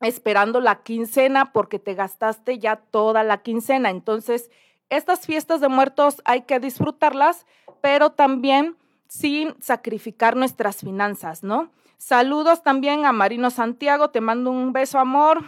esperando 0.00 0.60
la 0.60 0.82
quincena 0.82 1.52
porque 1.52 1.78
te 1.78 1.94
gastaste 1.94 2.58
ya 2.58 2.76
toda 2.76 3.22
la 3.22 3.38
quincena. 3.38 3.90
Entonces, 3.90 4.50
estas 4.90 5.26
fiestas 5.26 5.60
de 5.60 5.68
muertos 5.68 6.20
hay 6.24 6.42
que 6.42 6.60
disfrutarlas, 6.60 7.46
pero 7.80 8.10
también 8.10 8.76
sin 9.08 9.54
sacrificar 9.60 10.36
nuestras 10.36 10.80
finanzas, 10.80 11.42
¿no? 11.42 11.70
Saludos 11.98 12.62
también 12.62 13.06
a 13.06 13.12
Marino 13.12 13.50
Santiago, 13.50 14.10
te 14.10 14.20
mando 14.20 14.50
un 14.50 14.72
beso, 14.72 14.98
amor. 14.98 15.44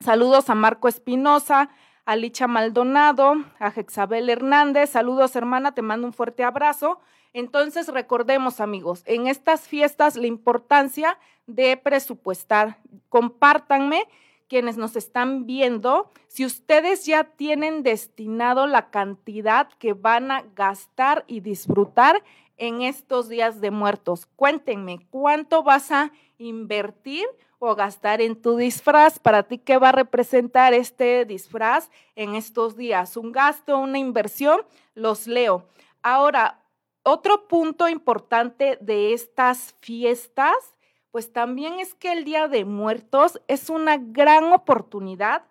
Saludos 0.00 0.48
a 0.48 0.54
Marco 0.54 0.88
Espinosa, 0.88 1.68
a 2.06 2.16
Licha 2.16 2.46
Maldonado, 2.46 3.34
a 3.58 3.70
Jexabel 3.70 4.30
Hernández. 4.30 4.90
Saludos, 4.90 5.36
hermana, 5.36 5.74
te 5.74 5.82
mando 5.82 6.06
un 6.06 6.14
fuerte 6.14 6.42
abrazo. 6.42 7.00
Entonces, 7.34 7.88
recordemos, 7.88 8.60
amigos, 8.60 9.02
en 9.04 9.26
estas 9.26 9.68
fiestas 9.68 10.16
la 10.16 10.26
importancia 10.26 11.18
de 11.46 11.76
presupuestar. 11.76 12.78
Compártanme 13.10 14.08
quienes 14.48 14.78
nos 14.78 14.96
están 14.96 15.44
viendo, 15.46 16.10
si 16.26 16.46
ustedes 16.46 17.04
ya 17.04 17.24
tienen 17.24 17.82
destinado 17.82 18.66
la 18.66 18.88
cantidad 18.88 19.68
que 19.78 19.92
van 19.92 20.30
a 20.30 20.42
gastar 20.56 21.24
y 21.26 21.40
disfrutar 21.40 22.22
en 22.58 22.82
estos 22.82 23.28
días 23.28 23.60
de 23.60 23.70
muertos. 23.70 24.26
Cuéntenme, 24.36 25.06
¿cuánto 25.10 25.62
vas 25.62 25.90
a 25.90 26.12
invertir 26.36 27.26
o 27.58 27.74
gastar 27.74 28.20
en 28.20 28.40
tu 28.40 28.56
disfraz? 28.56 29.18
Para 29.18 29.44
ti, 29.44 29.58
¿qué 29.58 29.78
va 29.78 29.88
a 29.88 29.92
representar 29.92 30.74
este 30.74 31.24
disfraz 31.24 31.90
en 32.14 32.34
estos 32.34 32.76
días? 32.76 33.16
¿Un 33.16 33.32
gasto, 33.32 33.78
una 33.78 33.98
inversión? 33.98 34.60
Los 34.94 35.26
leo. 35.26 35.68
Ahora, 36.02 36.62
otro 37.02 37.48
punto 37.48 37.88
importante 37.88 38.76
de 38.80 39.14
estas 39.14 39.74
fiestas, 39.80 40.76
pues 41.10 41.32
también 41.32 41.80
es 41.80 41.94
que 41.94 42.12
el 42.12 42.24
Día 42.24 42.48
de 42.48 42.64
Muertos 42.64 43.40
es 43.48 43.70
una 43.70 43.96
gran 43.96 44.52
oportunidad 44.52 45.44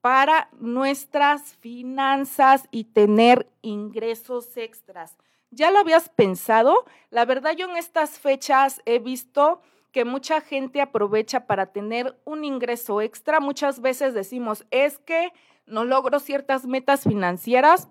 para 0.00 0.48
nuestras 0.58 1.54
finanzas 1.56 2.68
y 2.70 2.84
tener 2.84 3.50
ingresos 3.60 4.56
extras. 4.56 5.16
¿Ya 5.50 5.70
lo 5.70 5.80
habías 5.80 6.08
pensado? 6.08 6.84
La 7.10 7.24
verdad 7.24 7.52
yo 7.56 7.68
en 7.68 7.76
estas 7.76 8.20
fechas 8.20 8.80
he 8.84 9.00
visto 9.00 9.60
que 9.90 10.04
mucha 10.04 10.40
gente 10.40 10.80
aprovecha 10.80 11.46
para 11.46 11.66
tener 11.66 12.16
un 12.24 12.44
ingreso 12.44 13.00
extra. 13.00 13.40
Muchas 13.40 13.80
veces 13.80 14.14
decimos, 14.14 14.64
es 14.70 14.98
que 14.98 15.32
no 15.66 15.84
logro 15.84 16.20
ciertas 16.20 16.66
metas 16.66 17.02
financieras 17.02 17.88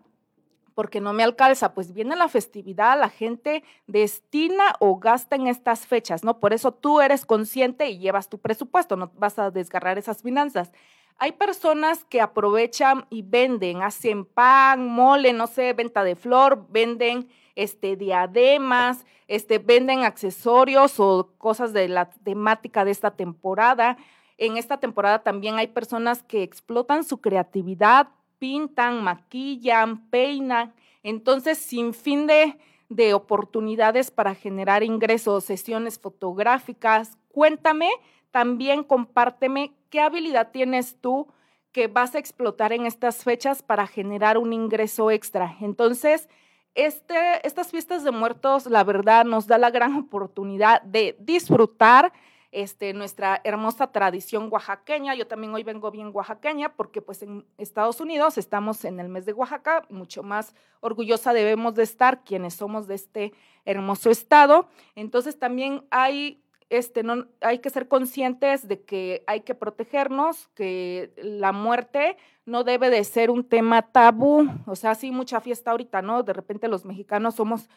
porque 0.74 1.02
no 1.02 1.12
me 1.12 1.24
alcanza. 1.24 1.74
Pues 1.74 1.94
viene 1.94 2.16
la 2.16 2.30
festividad, 2.30 2.98
la 2.98 3.10
gente 3.10 3.64
destina 3.88 4.76
o 4.80 4.98
gasta 4.98 5.36
en 5.36 5.48
estas 5.48 5.86
fechas, 5.86 6.24
¿no? 6.24 6.40
Por 6.40 6.54
eso 6.54 6.72
tú 6.72 7.02
eres 7.02 7.26
consciente 7.26 7.90
y 7.90 8.00
llevas 8.00 8.30
tu 8.30 8.40
presupuesto, 8.40 8.96
no 8.96 9.12
vas 9.16 9.38
a 9.38 9.52
desgarrar 9.52 9.98
esas 9.98 10.22
finanzas. 10.22 10.72
Hay 11.22 11.34
personas 11.34 12.06
que 12.06 12.22
aprovechan 12.22 13.06
y 13.10 13.24
venden, 13.24 13.82
hacen 13.84 14.24
pan, 14.24 14.88
mole, 14.88 15.34
no 15.34 15.48
sé, 15.48 15.74
venta 15.74 16.06
de 16.06 16.16
flor, 16.16 16.68
venden 16.70 17.28
este, 17.56 17.98
diademas, 17.98 19.06
este, 19.28 19.60
venden 19.60 20.06
accesorios 20.06 20.98
o 20.98 21.34
cosas 21.38 21.74
de 21.74 21.90
la 21.90 22.10
temática 22.10 22.86
de 22.86 22.92
esta 22.92 23.12
temporada. 23.12 23.98
En 24.38 24.56
esta 24.56 24.80
temporada 24.80 25.20
también 25.20 25.56
hay 25.56 25.68
personas 25.68 26.24
que 26.24 26.42
explotan 26.42 27.04
su 27.04 27.20
creatividad, 27.20 28.08
pintan, 28.38 29.04
maquillan, 29.04 30.10
peinan. 30.10 30.74
Entonces, 31.04 31.58
sin 31.58 31.94
fin 31.94 32.28
de, 32.28 32.58
de 32.88 33.14
oportunidades 33.14 34.10
para 34.10 34.36
generar 34.36 34.84
ingresos, 34.84 35.44
sesiones 35.44 36.00
fotográficas. 36.00 37.18
Cuéntame, 37.28 37.90
también 38.32 38.84
compárteme 38.84 39.74
qué 39.90 40.02
habilidad 40.02 40.52
tienes 40.52 40.98
tú 41.00 41.28
que 41.72 41.88
vas 41.88 42.16
a 42.16 42.20
explotar 42.20 42.74
en 42.74 42.86
estas 42.86 43.24
fechas 43.24 43.62
para 43.62 43.88
generar 43.88 44.38
un 44.38 44.54
ingreso 44.54 45.12
extra. 45.12 45.56
Entonces, 45.62 46.28
este, 46.76 47.46
estas 47.46 47.72
fiestas 47.72 48.04
de 48.04 48.12
muertos, 48.12 48.66
la 48.66 48.84
verdad, 48.84 49.26
nos 49.26 49.48
da 49.48 49.58
la 49.58 49.70
gran 49.70 49.96
oportunidad 49.96 50.82
de 50.82 51.16
disfrutar 51.20 52.12
este, 52.52 52.94
nuestra 52.94 53.42
hermosa 53.44 53.92
tradición 53.92 54.50
oaxaqueña. 54.52 55.14
Yo 55.14 55.28
también 55.28 55.54
hoy 55.54 55.64
vengo 55.64 55.92
bien 55.92 56.10
oaxaqueña 56.14 56.74
porque 56.76 57.02
pues 57.02 57.22
en 57.22 57.46
Estados 57.58 58.00
Unidos 58.02 58.38
estamos 58.38 58.86
en 58.86 59.00
el 59.00 59.10
mes 59.10 59.26
de 59.26 59.34
Oaxaca, 59.34 59.86
mucho 59.90 60.24
más 60.24 60.56
orgullosa 60.80 61.34
debemos 61.34 61.76
de 61.76 61.84
estar 61.84 62.24
quienes 62.24 62.56
somos 62.56 62.88
de 62.88 62.96
este 62.96 63.34
hermoso 63.66 64.10
estado. 64.10 64.68
Entonces 64.96 65.38
también 65.38 65.86
hay 65.92 66.42
este, 66.70 67.04
no, 67.04 67.28
hay 67.42 67.60
que 67.60 67.70
ser 67.70 67.88
conscientes 67.88 68.68
de 68.68 68.82
que 68.84 69.24
hay 69.28 69.42
que 69.42 69.56
protegernos, 69.56 70.50
que 70.50 71.12
la 71.18 71.52
muerte 71.52 72.18
no 72.46 72.64
debe 72.64 72.90
de 72.90 73.04
ser 73.04 73.32
un 73.32 73.44
tema 73.44 73.82
tabú, 73.82 74.48
o 74.66 74.76
sea, 74.76 74.96
sí 74.96 75.12
mucha 75.12 75.42
fiesta 75.42 75.72
ahorita, 75.72 76.02
¿no? 76.02 76.24
De 76.24 76.34
repente 76.34 76.68
los 76.68 76.86
mexicanos 76.86 77.36
somos 77.36 77.70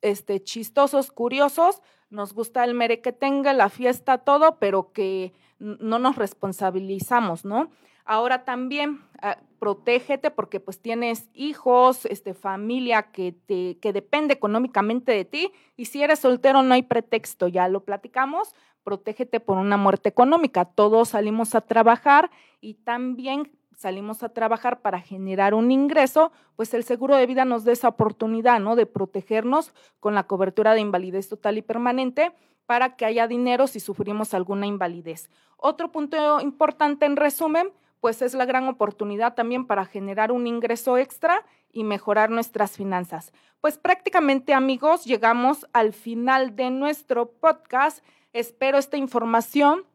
este, 0.00 0.42
chistosos, 0.42 1.10
curiosos, 1.10 1.82
nos 2.08 2.32
gusta 2.32 2.64
el 2.64 2.74
mere 2.74 3.00
que 3.00 3.12
tenga, 3.12 3.52
la 3.52 3.68
fiesta, 3.68 4.18
todo, 4.18 4.58
pero 4.58 4.92
que 4.92 5.32
no 5.58 5.98
nos 5.98 6.16
responsabilizamos, 6.16 7.44
¿no? 7.44 7.70
Ahora 8.04 8.44
también 8.44 9.00
ah, 9.20 9.38
protégete 9.58 10.30
porque 10.30 10.60
pues 10.60 10.80
tienes 10.80 11.28
hijos, 11.34 12.06
este, 12.06 12.34
familia 12.34 13.10
que, 13.10 13.32
te, 13.32 13.78
que 13.78 13.92
depende 13.92 14.34
económicamente 14.34 15.12
de 15.12 15.24
ti 15.24 15.52
y 15.76 15.86
si 15.86 16.02
eres 16.02 16.20
soltero 16.20 16.62
no 16.62 16.74
hay 16.74 16.82
pretexto, 16.82 17.48
ya 17.48 17.68
lo 17.68 17.84
platicamos, 17.84 18.54
protégete 18.84 19.40
por 19.40 19.58
una 19.58 19.76
muerte 19.76 20.08
económica. 20.08 20.64
Todos 20.64 21.10
salimos 21.10 21.54
a 21.54 21.60
trabajar 21.60 22.30
y 22.60 22.74
también 22.74 23.50
salimos 23.76 24.22
a 24.22 24.30
trabajar 24.30 24.80
para 24.80 25.00
generar 25.00 25.54
un 25.54 25.70
ingreso, 25.70 26.32
pues 26.56 26.72
el 26.74 26.84
seguro 26.84 27.16
de 27.16 27.26
vida 27.26 27.44
nos 27.44 27.64
da 27.64 27.72
esa 27.72 27.88
oportunidad, 27.88 28.58
¿no? 28.58 28.74
De 28.74 28.86
protegernos 28.86 29.72
con 30.00 30.14
la 30.14 30.24
cobertura 30.24 30.74
de 30.74 30.80
invalidez 30.80 31.28
total 31.28 31.58
y 31.58 31.62
permanente 31.62 32.32
para 32.64 32.96
que 32.96 33.04
haya 33.04 33.28
dinero 33.28 33.66
si 33.66 33.80
sufrimos 33.80 34.34
alguna 34.34 34.66
invalidez. 34.66 35.30
Otro 35.56 35.92
punto 35.92 36.40
importante 36.40 37.06
en 37.06 37.16
resumen, 37.16 37.70
pues 38.06 38.22
es 38.22 38.34
la 38.34 38.44
gran 38.44 38.68
oportunidad 38.68 39.34
también 39.34 39.66
para 39.66 39.84
generar 39.84 40.30
un 40.30 40.46
ingreso 40.46 40.96
extra 40.96 41.44
y 41.72 41.82
mejorar 41.82 42.30
nuestras 42.30 42.76
finanzas. 42.76 43.32
Pues 43.60 43.78
prácticamente 43.78 44.54
amigos, 44.54 45.04
llegamos 45.06 45.66
al 45.72 45.92
final 45.92 46.54
de 46.54 46.70
nuestro 46.70 47.32
podcast. 47.32 48.04
Espero 48.32 48.78
esta 48.78 48.96
información 48.96 49.86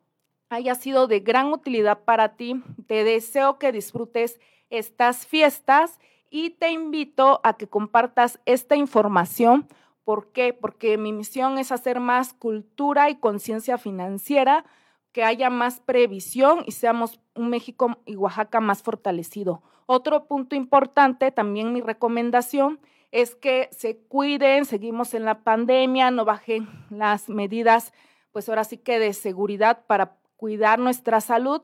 haya 0.49 0.75
sido 0.75 1.07
de 1.07 1.21
gran 1.21 1.53
utilidad 1.53 1.99
para 2.03 2.35
ti. 2.35 2.61
Te 2.85 3.05
deseo 3.05 3.57
que 3.57 3.71
disfrutes 3.71 4.41
estas 4.69 5.25
fiestas 5.25 5.97
y 6.29 6.49
te 6.49 6.69
invito 6.69 7.39
a 7.45 7.53
que 7.55 7.69
compartas 7.69 8.41
esta 8.45 8.75
información. 8.75 9.69
¿Por 10.03 10.33
qué? 10.33 10.51
Porque 10.51 10.97
mi 10.97 11.13
misión 11.13 11.57
es 11.57 11.71
hacer 11.71 12.01
más 12.01 12.33
cultura 12.33 13.09
y 13.09 13.15
conciencia 13.15 13.77
financiera 13.77 14.65
que 15.11 15.23
haya 15.23 15.49
más 15.49 15.79
previsión 15.79 16.63
y 16.65 16.71
seamos 16.71 17.19
un 17.35 17.49
México 17.49 17.97
y 18.05 18.15
Oaxaca 18.15 18.59
más 18.59 18.81
fortalecido. 18.81 19.61
Otro 19.85 20.25
punto 20.25 20.55
importante, 20.55 21.31
también 21.31 21.73
mi 21.73 21.81
recomendación, 21.81 22.79
es 23.11 23.35
que 23.35 23.67
se 23.71 23.97
cuiden, 23.97 24.65
seguimos 24.65 25.13
en 25.13 25.25
la 25.25 25.43
pandemia, 25.43 26.11
no 26.11 26.23
bajen 26.23 26.69
las 26.89 27.27
medidas, 27.27 27.93
pues 28.31 28.47
ahora 28.47 28.63
sí 28.63 28.77
que 28.77 28.99
de 28.99 29.13
seguridad 29.13 29.85
para 29.85 30.15
cuidar 30.37 30.79
nuestra 30.79 31.19
salud, 31.19 31.61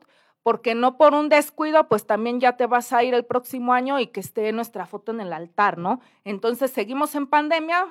porque 0.48 0.74
no 0.74 0.96
por 0.96 1.12
un 1.12 1.28
descuido, 1.28 1.88
pues 1.88 2.06
también 2.06 2.40
ya 2.40 2.56
te 2.56 2.64
vas 2.64 2.94
a 2.94 3.04
ir 3.04 3.12
el 3.12 3.26
próximo 3.26 3.74
año 3.74 4.00
y 4.00 4.06
que 4.06 4.20
esté 4.20 4.50
nuestra 4.52 4.86
foto 4.86 5.12
en 5.12 5.20
el 5.20 5.34
altar, 5.34 5.76
¿no? 5.76 6.00
Entonces 6.24 6.70
seguimos 6.70 7.14
en 7.14 7.26
pandemia, 7.26 7.84